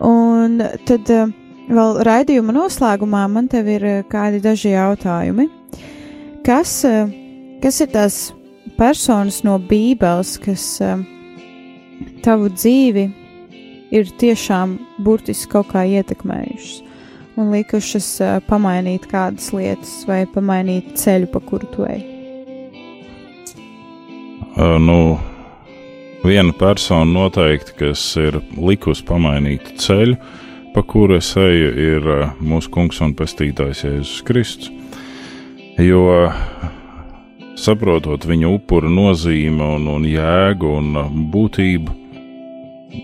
Un 0.04 0.60
tad 0.88 1.12
uh, 1.14 1.30
vēl 1.70 2.00
raidījuma 2.06 2.54
noslēgumā 2.56 3.26
man 3.32 3.48
te 3.52 3.62
ir 3.62 3.86
uh, 3.86 4.02
kādi 4.10 4.42
daži 4.44 4.74
jautājumi. 4.74 5.48
Kas, 6.46 6.80
uh, 6.88 7.08
kas 7.62 7.80
ir 7.84 7.90
tās 7.94 8.20
personas 8.78 9.42
no 9.46 9.58
Bībeles, 9.70 10.36
kas 10.42 10.66
uh, 10.84 11.00
tavu 12.24 12.52
dzīvi 12.52 13.08
ir 13.90 14.14
tiešām 14.20 14.78
burtiski 15.04 15.50
kaut 15.52 15.72
kā 15.74 15.84
ietekmējušas 15.98 16.86
un 17.40 17.50
likušas 17.54 18.08
uh, 18.20 18.38
pamainīt 18.48 19.06
kādas 19.10 19.50
lietas 19.56 20.00
vai 20.08 20.24
pamainīt 20.30 20.94
ceļu, 21.00 21.30
pa 21.32 21.42
kuru 21.44 21.68
tu 21.74 21.86
ej? 21.88 22.02
Uh, 24.50 24.76
nu, 24.82 24.96
viena 26.24 26.52
persona 26.52 27.08
noteikti, 27.08 27.74
kas 27.78 28.02
ir 28.20 28.40
likusi 28.56 29.04
pamainīt 29.08 29.72
ceļu, 29.80 30.16
pa 30.74 30.82
kuru 30.86 31.16
es 31.18 31.32
eju, 31.38 31.70
ir 31.80 32.08
uh, 32.08 32.34
mūsu 32.44 32.70
kungs 32.74 33.00
un 33.04 33.14
pestītājs 33.18 33.84
Jēzus 33.86 34.20
Kristus. 34.26 34.70
Jo 35.80 36.28
saprotot 37.58 38.26
viņa 38.28 38.50
upura 38.52 38.90
nozīmi 38.92 39.64
un, 39.64 39.88
un 39.88 40.04
jēgu 40.08 40.74
un 40.80 41.00
uh, 41.00 41.08
būtību, 41.32 41.96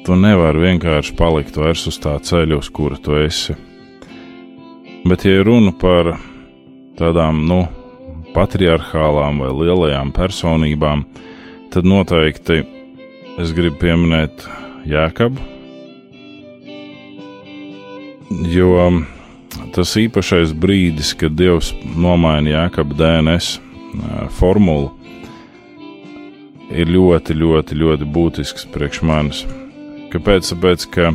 tu 0.04 0.18
nevari 0.18 0.66
vienkārši 0.66 1.16
palikt 1.18 1.56
vairs 1.56 1.86
uz 1.88 1.98
tā 2.02 2.18
ceļa, 2.20 2.60
uz 2.60 2.70
kura 2.70 3.00
tu 3.00 3.16
esi. 3.18 3.56
Bet, 5.06 5.22
ja 5.22 5.42
runa 5.46 5.70
par 5.78 6.16
tādām, 6.98 7.44
nu, 7.46 7.62
patriarchālām 8.34 9.38
vai 9.40 9.52
lielajām 9.54 10.10
personībām, 10.12 11.04
tad 11.72 11.86
noteikti 11.88 12.64
es 13.42 13.52
gribu 13.56 13.76
pieminēt 13.82 14.46
Jēkabu, 14.86 15.42
jo 18.52 18.70
tas 19.76 19.96
īpašais 20.00 20.54
brīdis, 20.56 21.12
kad 21.18 21.36
Dievs 21.36 21.72
nomaina 21.96 22.54
Jēkaba 22.54 22.96
DNS 22.96 23.56
formulu, 24.38 24.92
ir 26.72 26.90
ļoti, 26.90 27.36
ļoti, 27.36 27.78
ļoti 27.78 28.08
būtisks 28.10 28.66
priekš 28.74 29.02
manis. 29.06 29.42
Kāpēc? 30.12 30.50
Tāpēc, 30.52 30.86
ka 30.94 31.12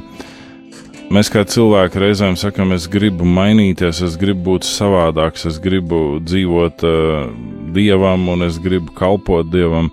mēs 1.14 1.32
kā 1.34 1.44
cilvēki 1.48 2.04
reizēm 2.06 2.38
sakām, 2.40 2.76
es 2.76 2.88
gribu 2.92 3.28
mainīties, 3.28 4.04
es 4.06 4.18
gribu 4.20 4.54
būt 4.54 4.68
savādāks, 4.68 5.48
es 5.50 5.60
gribu 5.64 6.22
dzīvot 6.24 6.86
uh, 6.88 7.28
dievam 7.76 8.30
un 8.32 8.48
es 8.48 8.60
gribu 8.62 8.94
kalpot 8.96 9.50
dievam 9.52 9.92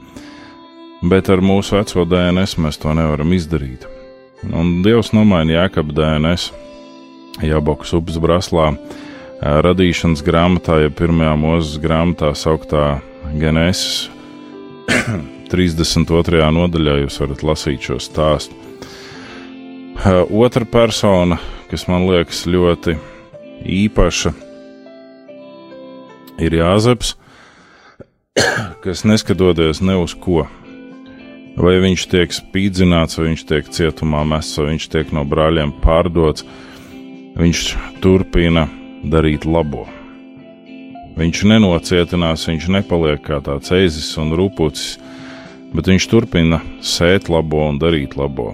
bet 1.03 1.31
ar 1.31 1.43
mūsu 1.45 1.79
veco 1.79 2.05
DNS 2.09 2.59
mēs 2.63 2.81
to 2.83 2.95
nevaram 2.97 3.33
izdarīt. 3.37 3.87
Un 4.49 4.81
Dievs 4.85 5.13
nomaina 5.15 5.57
Jēkabā 5.57 5.95
DNS, 5.95 6.51
Jabokas 7.43 7.95
upes 7.99 8.19
braslā, 8.23 8.73
radīšanas 9.43 10.23
grāmatā, 10.27 10.81
ja 10.83 10.91
pirmajā 10.91 11.35
mūzes 11.39 11.79
grāmatā 11.83 12.33
sauktā 12.35 12.99
Genesis 13.39 14.09
32. 15.53 16.43
nodaļā 16.55 16.99
jūs 17.03 17.21
varat 17.23 17.45
lasīt 17.47 17.91
šo 17.91 17.99
stāstu. 18.03 18.57
Otra 20.31 20.67
persona, 20.69 21.39
kas 21.71 21.89
man 21.91 22.07
liekas 22.07 22.45
ļoti 22.47 22.95
īpaša, 23.67 24.33
ir 26.39 26.55
Jāzeps, 26.55 27.17
kas 28.85 29.03
neskatoties 29.07 29.83
ne 29.83 29.99
uz 29.99 30.15
ko, 30.15 30.47
vai 31.59 31.79
viņš 31.83 32.07
tiek 32.13 32.35
spīdzināts, 32.35 33.19
vai 33.19 33.31
viņš 33.33 33.45
tiek 33.49 33.71
cietumā 33.75 34.23
mests, 34.29 34.59
vai 34.61 34.73
viņš 34.73 34.89
tiek 34.93 35.13
no 35.17 35.25
brāļiem 35.29 35.75
pārdots, 35.83 36.47
viņš 37.39 37.63
turpina 38.03 38.69
darīt 39.03 39.47
labo. 39.49 39.87
Viņš 41.19 41.43
nenocietinās, 41.51 42.47
viņš 42.47 42.69
nepaliek 42.77 43.23
kā 43.25 43.41
tāds 43.43 43.73
eizis 43.75 44.13
un 44.23 44.37
rupucis, 44.39 44.99
bet 45.75 45.91
viņš 45.91 46.07
turpina 46.11 46.61
sēt 46.79 47.27
labo 47.33 47.65
un 47.67 47.81
darīt 47.83 48.15
labo. 48.19 48.53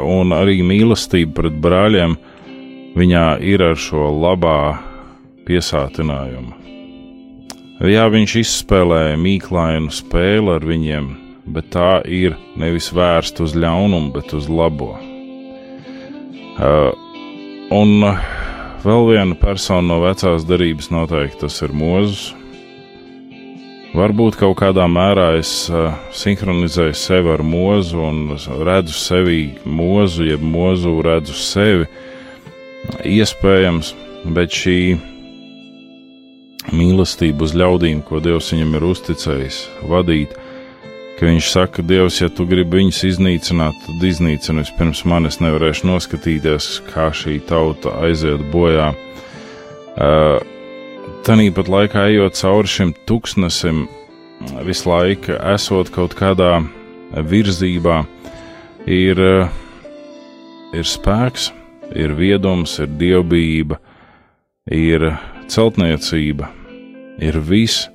Un 0.00 0.32
arī 0.34 0.62
mīlestība 0.64 1.42
pret 1.42 1.60
brāļiem 1.62 2.16
viņā 2.96 3.26
ir 3.44 3.62
ar 3.68 3.76
šo 3.78 4.08
labā 4.16 4.78
piesātinājumu. 5.46 6.56
Jā, 7.82 8.06
viņš 8.14 8.36
izspēlēja 8.38 9.18
mīklainu 9.18 9.92
spēli 9.92 10.52
ar 10.54 10.64
viņiem, 10.66 11.08
bet 11.46 11.72
tā 11.74 12.02
ir 12.06 12.36
nevis 12.58 12.90
vērsta 12.94 13.42
uz 13.46 13.56
ļaunumu, 13.58 14.12
bet 14.14 14.34
uz 14.36 14.48
labo. 14.50 14.92
Uh, 16.52 16.92
un 17.74 18.04
uh, 18.04 18.22
vēl 18.84 19.08
viena 19.08 19.38
persona 19.38 19.94
no 19.94 20.02
vecās 20.04 20.46
darības 20.46 20.92
noteikti 20.92 21.42
tas 21.46 21.58
ir 21.64 21.74
Mozus. 21.74 22.30
Varbūt 23.92 24.38
kaut 24.40 24.56
kādā 24.60 24.86
mērā 24.88 25.34
es 25.36 25.50
uh, 25.68 25.90
sinhronizēju 26.16 26.96
sevi 26.96 27.32
ar 27.34 27.42
mūzu 27.44 27.98
un 28.00 28.20
redzu 28.64 28.96
sevi 28.96 29.42
mūzu, 29.68 30.30
jeb 30.30 30.44
mūzu 30.44 30.94
redzu 31.04 31.36
sevi. 31.36 31.88
Iespējams, 33.06 33.92
bet 34.34 34.54
šī 34.56 34.78
mīlestība 36.72 37.44
uz 37.44 37.52
ļaudīm, 37.58 38.00
ko 38.06 38.22
Dievs 38.22 38.52
viņam 38.54 38.78
ir 38.78 38.88
uzticējis, 38.92 39.60
vadīt, 39.90 40.34
ka 41.22 41.28
viņš 41.30 41.48
saka, 41.52 41.82
Dievs, 41.86 42.16
ja 42.18 42.26
tu 42.34 42.42
gribi 42.50 42.80
viņus 42.80 42.96
iznīcināt, 43.06 43.76
tad 43.84 44.00
iznīcini 44.02 44.64
vispirms 44.64 45.04
man, 45.06 45.28
es 45.28 45.36
nevarēšu 45.38 45.86
noskatīties, 45.86 46.64
kā 46.88 47.12
šī 47.14 47.36
tauta 47.46 47.92
aiziet 48.02 48.42
bojā. 48.50 48.88
Uh, 49.94 50.42
Tanīpat 51.22 51.68
laikā 51.70 52.08
ejot 52.10 52.34
cauri 52.34 52.72
šim 52.72 52.90
tūkstnesim, 53.06 53.84
visu 54.66 54.90
laiku 54.90 55.36
esot 55.52 55.92
kaut 55.94 56.16
kādā 56.18 56.56
virzībā, 57.14 58.00
ir, 58.90 59.22
ir 60.74 60.88
spēks, 60.90 61.52
ir 61.94 62.16
viedums, 62.18 62.80
ir 62.82 62.90
dievbijība, 62.98 63.78
ir 64.74 65.12
celtniecība, 65.46 66.50
ir 67.22 67.38
viss, 67.46 67.86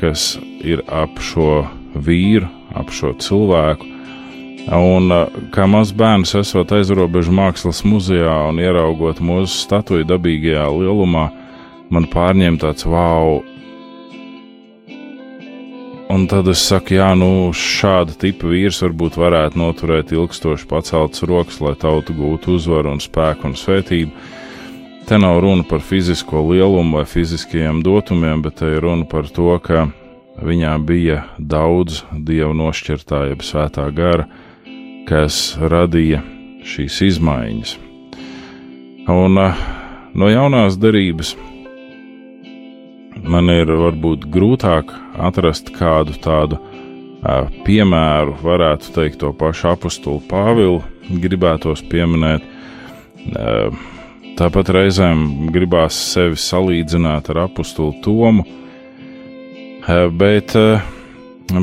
kas 0.00 0.38
ir 0.64 0.80
ap 0.88 1.20
šo 1.20 1.66
vīru, 1.94 2.48
ap 2.76 2.92
šo 2.94 3.14
cilvēku. 3.22 3.94
Un 4.68 5.08
kā 5.54 5.64
mazs 5.64 5.94
bērns, 5.96 6.34
esot 6.36 6.74
aizrobežu 6.76 7.32
mākslas 7.32 7.80
muzejā 7.88 8.34
un 8.50 8.58
ieraugot 8.60 9.22
mūsu 9.24 9.62
statuju 9.62 10.04
dabīgajā 10.08 10.66
lielumā, 10.74 11.28
man 11.88 12.08
pārņem 12.12 12.58
tāds 12.60 12.84
wow. 12.84 13.40
Un 16.12 16.26
tad 16.28 16.48
es 16.48 16.60
saku, 16.64 16.98
jā, 16.98 17.08
nu, 17.16 17.48
šāda 17.52 18.14
tipa 18.20 18.48
vīrs 18.48 18.80
varbūt 18.84 19.16
varētu 19.20 19.60
noturēt 19.60 20.12
ilgstoši 20.16 20.68
paceltas 20.68 21.24
rokas, 21.28 21.60
lai 21.64 21.74
tauta 21.80 22.16
gūtu 22.16 22.54
uzvaru 22.56 22.94
un 22.96 23.00
spēku 23.00 23.48
un 23.48 23.56
svētību. 23.56 24.28
Te 25.08 25.16
nav 25.20 25.40
runa 25.40 25.64
par 25.68 25.80
fizisko 25.84 26.42
lielumu 26.50 27.00
vai 27.00 27.06
fiziskajiem 27.08 27.80
dotumiem, 27.84 28.40
bet 28.44 28.60
te 28.60 28.68
ir 28.72 28.84
runa 28.84 29.08
par 29.08 29.28
to, 29.32 29.48
ka 29.64 29.86
viņā 30.44 30.74
bija 30.86 31.22
daudz 31.38 32.02
dievu 32.12 32.54
nošķirtā, 32.58 33.24
jeb 33.32 33.42
svētā 33.46 33.88
gara, 33.94 34.28
kas 35.08 35.56
radīja 35.58 36.22
šīs 36.68 37.00
izmaiņas. 37.08 37.76
Un 39.08 39.38
no 39.38 40.28
jaunās 40.28 40.76
darības 40.80 41.34
man 43.24 43.50
ir 43.52 43.70
varbūt 43.80 44.26
grūtāk 44.32 44.92
atrast 45.18 45.72
kādu 45.74 46.14
tādu 46.22 46.58
uh, 46.58 47.48
piemēru, 47.66 48.36
varētu 48.44 48.92
teikt, 48.94 49.20
to 49.22 49.32
pašu 49.36 49.72
apakstulu 49.72 50.22
Pāvilu, 50.30 50.82
gribētos 51.08 51.82
pieminēt. 51.90 52.44
Uh, 53.28 53.74
tāpat 54.38 54.70
reizēm 54.76 55.50
gribās 55.54 55.98
sevi 56.12 56.38
salīdzināt 56.38 57.32
ar 57.32 57.46
apakstulu 57.48 57.96
Tomu, 58.04 58.46
bet 59.88 60.52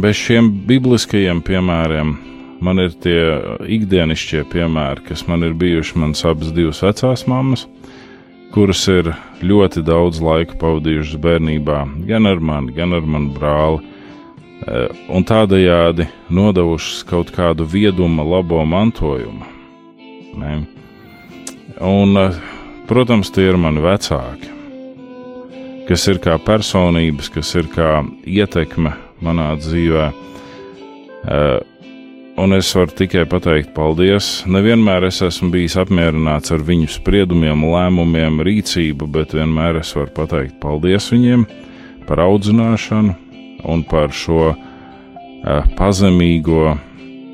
bez 0.02 0.18
šiem 0.18 0.50
bibliskajiem 0.66 1.44
piemēriem 1.46 2.16
man 2.66 2.82
ir 2.82 2.96
tie 3.04 3.20
ikdienišķie 3.78 4.46
piemēri, 4.50 5.06
kas 5.10 5.28
man 5.30 5.46
ir 5.46 5.54
bijuši 5.54 6.00
manas 6.02 6.26
abas 6.26 6.54
divas 6.56 6.82
vecās 6.82 7.28
mammas 7.30 7.68
kuras 8.56 8.86
ir 8.88 9.10
ļoti 9.44 9.84
daudz 9.84 10.22
laika 10.24 10.56
pavadījušas 10.62 11.20
bērnībā, 11.20 11.82
gan 12.08 12.30
ar 12.30 12.40
mani, 12.40 12.72
gan 12.76 12.96
ar 12.96 13.04
manu 13.04 13.34
brāli, 13.36 13.82
eh, 14.64 14.88
un 15.12 15.28
tādējādi 15.28 16.08
nodevušas 16.32 17.04
kaut 17.10 17.34
kādu 17.36 17.68
vieduma, 17.68 18.24
labo 18.24 18.64
mantojumu. 18.64 19.44
Ne? 20.40 20.54
Un, 21.82 22.18
eh, 22.18 22.40
protams, 22.88 23.32
tie 23.32 23.50
ir 23.50 23.58
mani 23.58 23.84
vecāki, 23.84 24.55
kas 25.86 26.08
ir 26.10 26.20
kā 26.24 26.38
personības, 26.42 27.30
kas 27.34 27.54
ir 27.60 27.70
kā 27.74 28.00
ietekme 28.26 28.96
manā 29.26 29.52
dzīvē. 29.60 30.10
Uh, 31.26 31.60
un 32.42 32.54
es 32.58 32.72
varu 32.76 32.94
tikai 32.98 33.26
pateikt 33.30 33.74
paldies. 33.78 34.44
Nevienmēr 34.50 35.08
es 35.08 35.22
esmu 35.26 35.52
bijis 35.54 35.78
apmierināts 35.82 36.54
ar 36.54 36.66
viņu 36.66 36.90
spriedumiem, 36.98 37.64
lēmumiem, 37.70 38.42
rīcību, 38.46 39.08
bet 39.14 39.38
vienmēr 39.38 39.82
es 39.82 39.94
varu 39.98 40.12
pateikt 40.18 40.60
paldies 40.64 41.10
viņiem 41.14 41.46
par 42.06 42.22
audzināšanu 42.26 43.16
un 43.66 43.86
par 43.90 44.14
šo 44.14 44.52
uh, 44.52 44.58
pazemīgo 45.78 46.76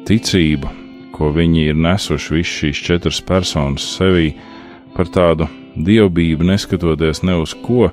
ticību, 0.08 0.70
ko 1.16 1.32
viņi 1.36 1.70
ir 1.72 1.80
nesuši 1.80 2.38
visas 2.38 2.56
šīs 2.62 2.86
četras 2.88 3.20
personas 3.24 3.86
sevī, 3.98 4.32
par 4.96 5.08
tādu 5.12 5.48
dievbijību, 5.76 6.46
neskatoties 6.52 7.24
ne 7.24 7.38
uz 7.40 7.54
ko 7.64 7.90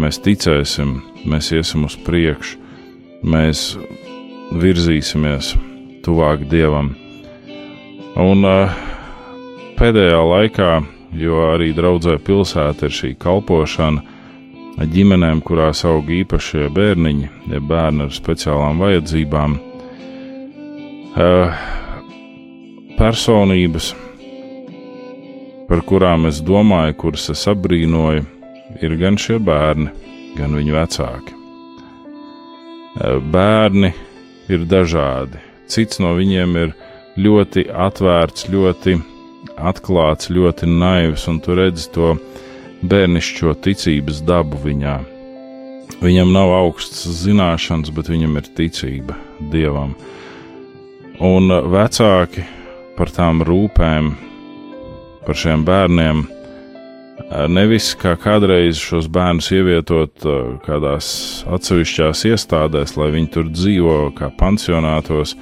mēs 0.00 0.20
ticēsim, 0.24 0.98
mēs 1.28 1.52
iesim 1.56 1.86
uz 1.88 1.96
priekšu, 2.06 2.58
mēs 3.26 3.76
virzīsimies 4.52 5.54
tuvāk 6.04 6.44
dievam. 6.50 6.92
Un 8.20 8.44
uh, 8.46 8.76
pēdējā 9.78 10.20
laikā, 10.30 10.70
jo 11.16 11.40
arī 11.52 11.72
draudzē 11.76 12.18
pilsēta 12.24 12.88
ir 12.88 12.94
šī 12.96 13.14
kalpošana 13.20 14.04
ģimenēm, 14.76 15.40
kurās 15.44 15.84
aug 15.88 16.10
īpašie 16.12 16.68
bērniņi, 16.76 17.28
ja 17.52 17.60
bērni 17.64 18.06
ar 18.06 18.12
speciālām 18.12 18.80
vajadzībām, 18.84 19.58
uh, 21.16 21.48
personības, 23.00 23.94
par 25.66 25.82
kurām 25.88 26.28
es 26.28 26.42
domāju, 26.44 26.94
kuras 27.00 27.30
es 27.32 27.46
apbrīnoju, 27.50 28.35
ir 28.82 28.96
gan 29.00 29.18
šie 29.20 29.38
bērni, 29.42 29.90
gan 30.36 30.56
viņu 30.56 30.76
vecāki. 30.76 31.34
Bērni 33.32 33.92
ir 34.52 34.64
dažādi. 34.68 35.40
Cits 35.68 36.00
no 36.00 36.14
viņiem 36.16 36.56
ir 36.62 36.72
ļoti 37.20 37.66
atvērts, 37.72 38.48
ļoti 38.52 38.96
atklāts, 39.56 40.30
ļoti 40.30 40.68
naivs, 40.70 41.26
un 41.30 41.40
tu 41.44 41.56
redzi 41.56 41.88
to 41.94 42.14
bērnišķo 42.86 43.54
ticības 43.64 44.22
dabu 44.26 44.60
viņā. 44.64 44.96
Viņam 46.02 46.32
nav 46.34 46.52
augstas 46.58 47.22
zināšanas, 47.22 47.92
bet 47.96 48.10
viņam 48.12 48.36
ir 48.40 48.48
ticība 48.58 49.16
dievam. 49.52 49.94
Un 51.24 51.48
vecāki 51.72 52.44
par 52.96 53.12
tām 53.12 53.40
rūpēm, 53.46 54.10
par 55.24 55.38
šiem 55.38 55.64
bērniem, 55.64 56.26
nevis 57.30 57.90
kā 57.98 58.14
kādreiz 58.20 58.78
šos 58.78 59.08
bērnus 59.10 59.50
ievietot 59.54 60.26
kādās 60.66 61.08
atsevišķās 61.50 62.24
iestādēs, 62.30 62.96
lai 62.98 63.10
viņi 63.14 63.30
tur 63.34 63.48
dzīvo 63.50 63.96
kā 64.16 64.30
pansionātos, 64.38 65.34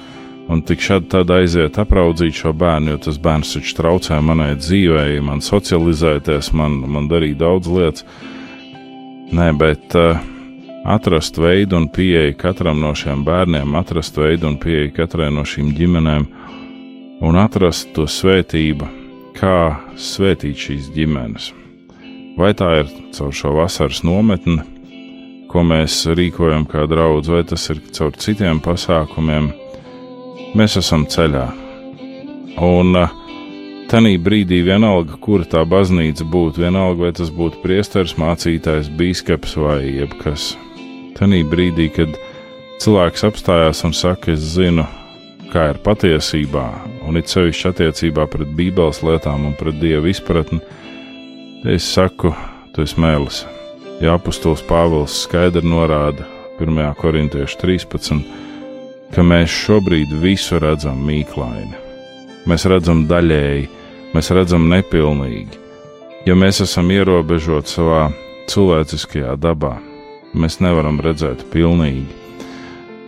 un 0.49 0.61
tik 0.65 0.81
šādi 0.81 1.11
tad 1.13 1.33
aiziet 1.33 1.77
apraudzīt 1.81 2.37
šo 2.41 2.53
bērnu, 2.57 2.95
jo 2.95 3.01
tas 3.07 3.19
bērns 3.21 3.55
taču 3.57 3.75
traucē 3.77 4.21
manai 4.21 4.53
dzīvei, 4.57 5.19
man 5.25 5.43
socializēties, 5.45 6.53
man, 6.57 6.79
man 6.89 7.09
darīt 7.11 7.37
daudz 7.41 7.69
lietas. 7.69 8.05
Nē, 9.35 9.49
bet 9.57 9.95
uh, 9.97 10.21
atrast 10.85 11.37
veidu 11.41 11.79
un 11.79 11.89
pieeju 11.89 12.35
katram 12.37 12.79
no 12.81 12.93
šiem 12.97 13.25
bērniem, 13.25 13.73
atrast 13.77 14.17
veidu 14.21 14.51
un 14.51 14.59
pieeju 14.61 14.93
katrai 14.97 15.31
no 15.33 15.45
šīm 15.45 15.73
ģimenēm 15.77 16.29
un 17.25 17.41
atrast 17.41 17.93
to 17.97 18.05
svētību, 18.05 18.89
kā 19.35 19.59
svētīt 19.97 20.67
šīs 20.67 20.93
ģimenes. 20.93 21.53
Vai 22.35 22.51
tā 22.51 22.67
ir 22.81 22.89
caur 23.15 23.31
šo 23.31 23.53
vasaras 23.55 24.01
nometni, 24.03 24.59
ko 25.47 25.61
mēs 25.63 26.01
rīkojam 26.19 26.65
kā 26.67 26.83
draugs, 26.91 27.29
vai 27.31 27.45
tas 27.47 27.63
ir 27.71 27.79
caur 27.95 28.11
citiem 28.19 28.59
pasākumiem, 28.63 29.53
mēs 30.59 30.75
esam 30.81 31.05
ceļā. 31.07 31.45
Un 32.59 32.99
tajā 33.87 34.19
brīdī 34.25 34.59
vienalga, 34.67 35.15
kur 35.23 35.47
tā 35.47 35.63
baznīca 35.63 36.27
būtu, 36.27 36.65
vienalga 36.65 37.07
vai 37.07 37.13
tas 37.15 37.31
būtu 37.31 37.63
priesteris, 37.63 38.17
mācītājs, 38.19 38.91
biskups 38.99 39.55
vai 39.55 39.79
jebkas. 39.95 40.51
Tajā 41.15 41.43
brīdī, 41.47 41.87
kad 41.95 42.19
cilvēks 42.83 43.23
apstājās 43.31 43.85
un 43.87 43.95
saka, 43.95 44.35
es 44.35 44.43
zinu, 44.57 44.83
kā 45.55 45.69
ir 45.71 45.79
patiesībā, 45.87 46.67
un 47.07 47.15
it 47.15 47.31
sevišķi 47.31 47.71
attiecībā 47.71 48.27
pret 48.27 48.51
Bībeles 48.57 48.99
lietām 49.07 49.47
un 49.47 49.55
pret 49.55 49.79
Dieva 49.79 50.11
izpratni, 50.11 50.59
Es 51.65 51.81
saku, 51.89 52.29
tu 52.75 52.83
esi 52.85 52.99
mēlis. 53.01 53.39
ja 53.97 54.13
apustulis 54.19 54.61
Pāvils 54.69 55.15
skaidri 55.23 55.65
norāda 55.65 56.27
1. 56.61 56.77
korintiešu 56.99 57.57
13, 57.57 58.19
ka 59.15 59.23
mēs 59.25 59.49
šobrīd 59.49 60.11
visu 60.21 60.59
redzam 60.61 60.99
mīklaini. 61.07 61.73
Mēs 62.45 62.67
redzam 62.69 63.07
daļēji, 63.09 63.65
mēs 64.13 64.29
redzam 64.37 64.67
nepilnīgi. 64.69 65.57
Ja 66.29 66.35
mēs 66.37 66.61
esam 66.61 66.91
ierobežoti 66.93 67.73
savā 67.79 68.03
cilvēciskajā 68.45 69.33
dabā, 69.33 69.79
mēs 70.37 70.59
nevaram 70.61 71.01
redzēt 71.01 71.47
pilnīgi. 71.49 72.05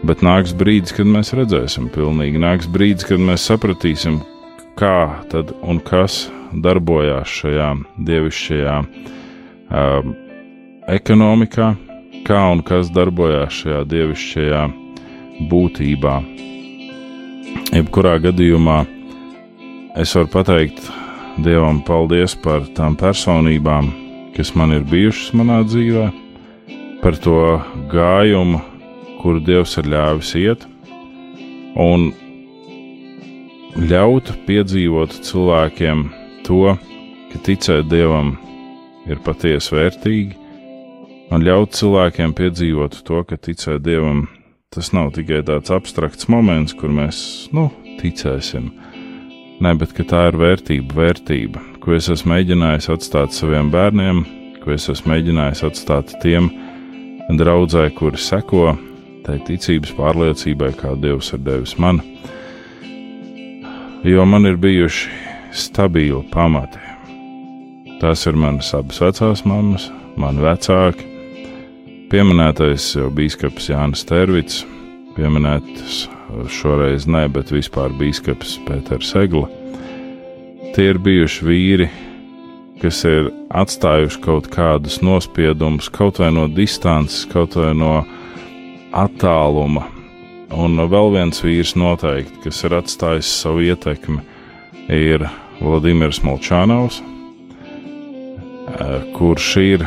Bet 0.01 0.25
nāks 0.25 0.57
brīdis, 0.57 0.97
kad 0.97 1.05
mēs 1.05 1.29
redzēsim 1.37 1.91
pilnīgi, 1.93 2.41
nāks 2.41 2.65
brīdis, 2.65 3.05
kad 3.05 3.21
mēs 3.21 3.45
sapratīsim, 3.51 4.17
kā 4.81 5.21
tad 5.29 5.53
un 5.61 5.77
kas 5.77 6.25
darbojās 6.63 7.31
šajā 7.41 7.69
dievišķajā 8.07 8.75
um, 8.81 10.13
ekonomikā, 10.87 11.71
kā 12.27 12.43
un 12.51 12.63
kas 12.65 12.91
darbojās 12.95 13.61
šajā 13.61 13.81
dievišķajā 13.93 14.61
būtībā. 15.51 16.15
Jebkurā 17.75 18.15
gadījumā 18.23 18.77
es 19.99 20.15
varu 20.15 20.31
pateikt 20.33 20.87
Dievam 21.37 21.83
paldies 21.85 22.33
par 22.41 22.63
tām 22.73 22.95
personībām, 22.97 23.91
kas 24.33 24.55
man 24.57 24.71
ir 24.73 24.85
bijušas 24.89 25.35
manā 25.37 25.59
dzīvē, 25.67 26.07
par 27.03 27.17
to 27.21 27.59
gājumu, 27.91 28.63
kuru 29.21 29.43
Dievs 29.45 29.77
ir 29.77 29.91
ļāvis 29.93 30.31
iet, 30.41 30.65
un 31.77 32.09
ļaut 33.77 34.31
piedzīvot 34.47 35.19
cilvēkiem 35.27 36.07
to, 36.47 36.75
ka 37.31 37.43
ticēt 37.43 37.89
Dievam 37.91 38.35
ir 39.07 39.19
patiesi 39.25 39.75
vērtīgi, 39.75 40.37
un 41.31 41.43
ļaut 41.43 41.75
cilvēkiem 41.75 42.35
piedzīvot 42.37 43.01
to, 43.07 43.21
ka 43.27 43.39
ticēt 43.39 43.83
Dievam 43.85 44.25
tas 44.73 44.91
nav 44.95 45.13
tikai 45.15 45.41
tāds 45.47 45.71
abstrakts 45.73 46.27
moments, 46.31 46.75
kur 46.77 46.91
mēs, 46.93 47.19
nu, 47.55 47.69
ticēsim. 48.01 48.71
Nē, 49.63 49.73
bet 49.79 49.95
tā 49.97 50.27
ir 50.29 50.37
vērtība, 50.37 50.93
vērtība, 50.99 51.61
ko 51.81 51.95
es 51.97 52.09
esmu 52.13 52.35
mēģinājis 52.35 52.91
atstāt 52.93 53.33
saviem 53.33 53.71
bērniem, 53.73 54.21
ko 54.61 54.75
es 54.75 54.85
esmu 54.91 55.15
mēģinājis 55.15 55.63
atstāt 55.65 56.13
tiem 56.21 56.51
draudzē, 57.39 57.87
kuri 57.97 58.21
seko 58.21 58.75
tai 59.25 59.39
ticības 59.47 59.95
pārliecībai, 59.97 60.71
kā 60.77 60.93
Dievs 61.01 61.33
ir 61.35 61.41
devis 61.43 61.73
man. 61.81 62.03
Jo 64.07 64.23
man 64.29 64.45
ir 64.47 64.59
bijuši 64.61 65.09
stabili 65.57 66.21
pamati. 66.31 66.79
Tās 68.01 68.27
ir 68.29 68.37
manas 68.37 68.69
abas 68.77 69.01
vecās 69.01 69.41
mammas, 69.49 69.87
mani 70.21 70.43
vecāki, 70.45 71.07
pieminētais 72.11 72.91
jau 72.95 73.09
biskups 73.13 73.71
Jānis 73.71 74.05
Tervits, 74.07 74.61
pieminēts 75.17 76.05
šoreiz 76.53 77.07
ne, 77.09 77.25
bet 77.31 77.51
vispār 77.51 77.93
biskups 77.97 78.57
Pēters 78.67 79.13
Egla. 79.17 79.47
Tie 80.75 80.91
ir 80.91 80.99
bijuši 81.01 81.47
vīri, 81.47 81.87
kas 82.81 83.01
ir 83.09 83.31
atstājuši 83.49 84.21
kaut 84.21 84.49
kādus 84.53 84.99
nospiedumus, 85.01 85.89
kaut 85.89 86.21
vai 86.21 86.29
no 86.35 86.45
distances, 86.51 87.25
kaut 87.31 87.57
vai 87.57 87.73
no 87.73 88.03
attāluma. 88.93 89.87
Un 90.53 90.77
vēl 90.79 91.11
viens 91.15 91.41
vīrs 91.43 91.73
noteikti, 91.75 92.43
kas 92.45 92.61
ir 92.63 92.77
atstājis 92.77 93.31
savu 93.41 93.65
ietekmi, 93.65 94.21
ir 94.93 95.25
Vladimirs 95.57 96.19
Molčānaus, 96.25 96.99
kurš 99.17 99.47
ir 99.63 99.85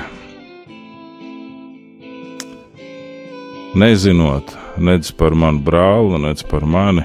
nezinot 3.78 4.56
nec 4.80 5.10
par 5.14 5.36
manu 5.38 5.62
brāli, 5.62 6.18
nec 6.24 6.42
par 6.50 6.66
mani, 6.66 7.04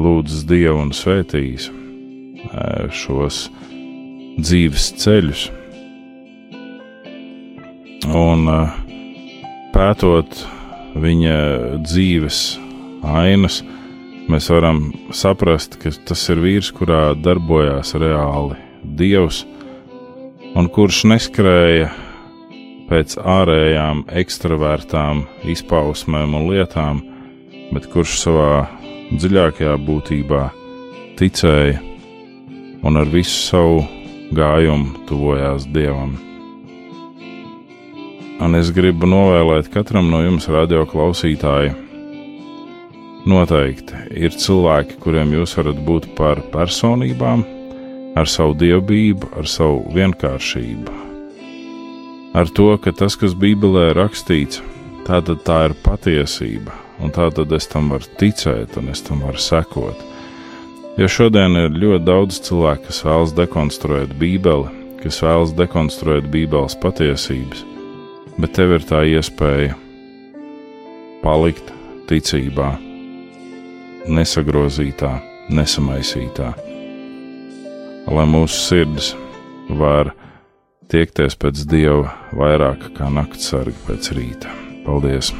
lūdzas 0.00 0.44
Dievu 0.48 0.80
un 0.82 0.92
svētījis 0.96 1.70
šos 2.96 3.42
dzīves 4.40 4.86
ceļus. 5.02 5.46
Un 8.10 8.48
pētot 9.74 10.40
viņa 10.98 11.36
dzīves 11.84 12.40
ainas, 13.06 13.60
mēs 14.30 14.50
varam 14.52 14.84
saprast, 15.16 15.76
ka 15.82 15.92
tas 16.06 16.22
ir 16.32 16.40
vīrs, 16.42 16.70
kurā 16.74 17.10
darbojās 17.18 17.94
reāli 17.98 18.58
Dievs, 18.96 19.42
un 20.56 20.70
kurš 20.72 21.02
neskrēja 21.10 21.90
pēc 22.90 23.16
ārējām, 23.18 24.04
ekstravērtām 24.22 25.24
izpausmēm 25.52 26.34
un 26.38 26.48
lietām, 26.50 27.02
bet 27.74 27.86
kurš 27.92 28.16
savā 28.24 28.54
dziļākajā 29.12 29.76
būtībā 29.86 30.46
ticēja 31.20 31.78
un 32.86 32.96
ar 32.96 33.10
visu 33.12 33.36
savu 33.50 33.84
gājumu 34.34 35.06
tuvojās 35.10 35.68
Dievam. 35.74 36.16
Un 38.40 38.56
es 38.56 38.70
gribu 38.72 39.04
novēlēt 39.10 39.68
katram 39.74 40.08
no 40.08 40.22
jums, 40.24 40.48
radio 40.48 40.86
klausītāji, 40.88 41.74
noteikti. 43.30 44.04
Ir 44.18 44.34
cilvēki, 44.34 44.98
kuriem 45.02 45.32
jūs 45.38 45.56
varat 45.58 45.78
būt 45.86 46.10
par 46.18 46.42
personībām, 46.52 47.46
ar 48.18 48.28
savu 48.28 48.56
dievbijību, 48.58 49.30
ar 49.38 49.48
savu 49.48 49.84
vienkāršību, 49.94 50.98
ar 52.34 52.50
to, 52.56 52.68
ka 52.82 52.92
tas, 52.96 53.16
kas 53.18 53.36
Bībelē 53.38 53.90
rakstīts, 53.98 54.62
tātad 55.06 55.44
tā 55.46 55.60
ir 55.68 55.76
patiesība, 55.84 56.74
un 57.00 57.14
tātad 57.14 57.52
es 57.56 57.68
tam 57.70 57.92
varu 57.94 58.10
ticēt, 58.20 58.76
un 58.80 58.90
es 58.92 59.02
tam 59.06 59.22
varu 59.26 59.40
sekot. 59.40 60.06
Jo 60.98 61.08
šodien 61.08 61.56
ir 61.56 61.70
ļoti 61.72 62.04
daudz 62.04 62.40
cilvēku, 62.44 62.88
kas 62.90 63.04
vēlas 63.06 63.34
dekonstruēt 63.38 64.14
Bībeli, 64.20 64.68
kas 65.00 65.22
vēlas 65.24 65.54
dekonstruēt 65.56 66.28
Bībeles 66.32 66.76
patiesības, 66.82 67.64
bet 68.36 68.54
tev 68.58 68.76
ir 68.76 68.84
tā 68.84 69.04
iespēja 69.08 69.78
palikt 71.22 71.72
ticībā, 72.10 72.74
nesagrozītā, 74.08 75.10
nesamaisītā, 75.52 76.52
lai 78.10 78.26
mūsu 78.30 78.62
sirds 78.64 79.12
var 79.80 80.14
tiekties 80.90 81.36
pēc 81.38 81.66
dieva 81.70 82.14
vairāk 82.36 82.90
kā 82.96 83.10
naktsargi 83.12 83.76
pēc 83.86 84.10
rīta. 84.16 84.56
Paldies! 84.86 85.34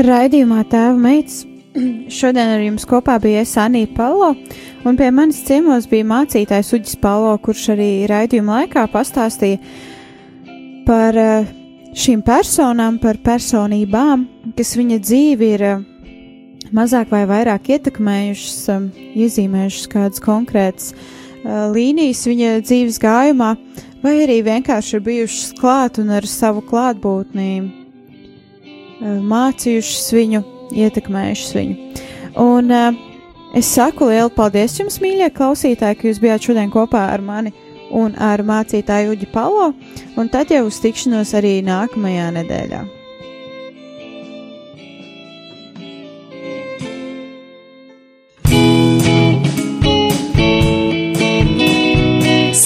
Raidījumā 0.00 0.64
tēva 0.70 0.96
meitas 0.96 1.44
šodien 2.20 2.54
ar 2.56 2.64
jums 2.64 2.86
kopā 2.88 3.18
bija 3.22 3.44
Sanija 3.46 3.90
Palo, 3.96 4.32
un 4.84 4.98
pie 4.98 5.10
manis 5.14 5.42
ciemos 5.46 5.86
bija 5.90 6.08
mācītājs 6.08 6.72
Uģis 6.78 6.98
Palo, 7.02 7.36
kurš 7.42 7.70
arī 7.76 7.90
raidījuma 8.10 8.62
laikā 8.62 8.86
pastāstīja 8.90 9.60
par 10.86 11.18
eh, 11.20 11.50
šīm 11.94 12.24
personām, 12.26 12.98
par 13.02 13.20
personībām, 13.22 14.26
kas 14.58 14.74
viņa 14.78 15.00
dzīvi 15.04 15.52
ir 15.56 15.66
eh, 15.68 15.86
mazāk 16.76 17.10
vai 17.12 17.24
vairāk 17.30 17.72
ietekmējušas, 17.76 18.60
eh, 18.74 18.88
iezīmējušas 19.24 19.90
kādas 19.92 20.22
konkrētas 20.24 20.94
līnijas 21.40 22.26
viņa 22.28 22.60
dzīves 22.60 22.98
gājumā, 23.00 23.54
vai 24.02 24.14
arī 24.26 24.40
vienkārši 24.44 24.98
ir 24.98 25.04
bijušas 25.06 25.54
klāt 25.60 26.00
un 26.00 26.10
ar 26.10 26.26
savu 26.28 26.62
klātbūtni 26.64 27.50
eh, 27.60 29.20
mācījušas 29.32 30.12
viņu, 30.16 30.42
ietekmējušas 30.76 31.56
viņu. 31.56 32.06
Un 32.40 32.70
uh, 32.70 32.94
es 33.58 33.66
saku 33.66 34.06
lielu 34.06 34.30
paldies 34.30 34.76
jums, 34.78 35.00
mīļie 35.02 35.32
klausītāji, 35.34 35.98
ka 35.98 36.08
jūs 36.08 36.22
bijāt 36.22 36.46
šodien 36.46 36.70
kopā 36.70 37.08
ar 37.10 37.24
mani 37.24 37.50
un 37.90 38.14
ar 38.22 38.44
mācītāju 38.46 39.16
Uģi 39.16 39.32
Palo, 39.34 39.72
un 40.14 40.30
tad 40.30 40.54
jau 40.54 40.62
uz 40.68 40.78
tikšanos 40.84 41.34
arī 41.40 41.58
nākamajā 41.66 42.30
nedēļā. 42.38 42.99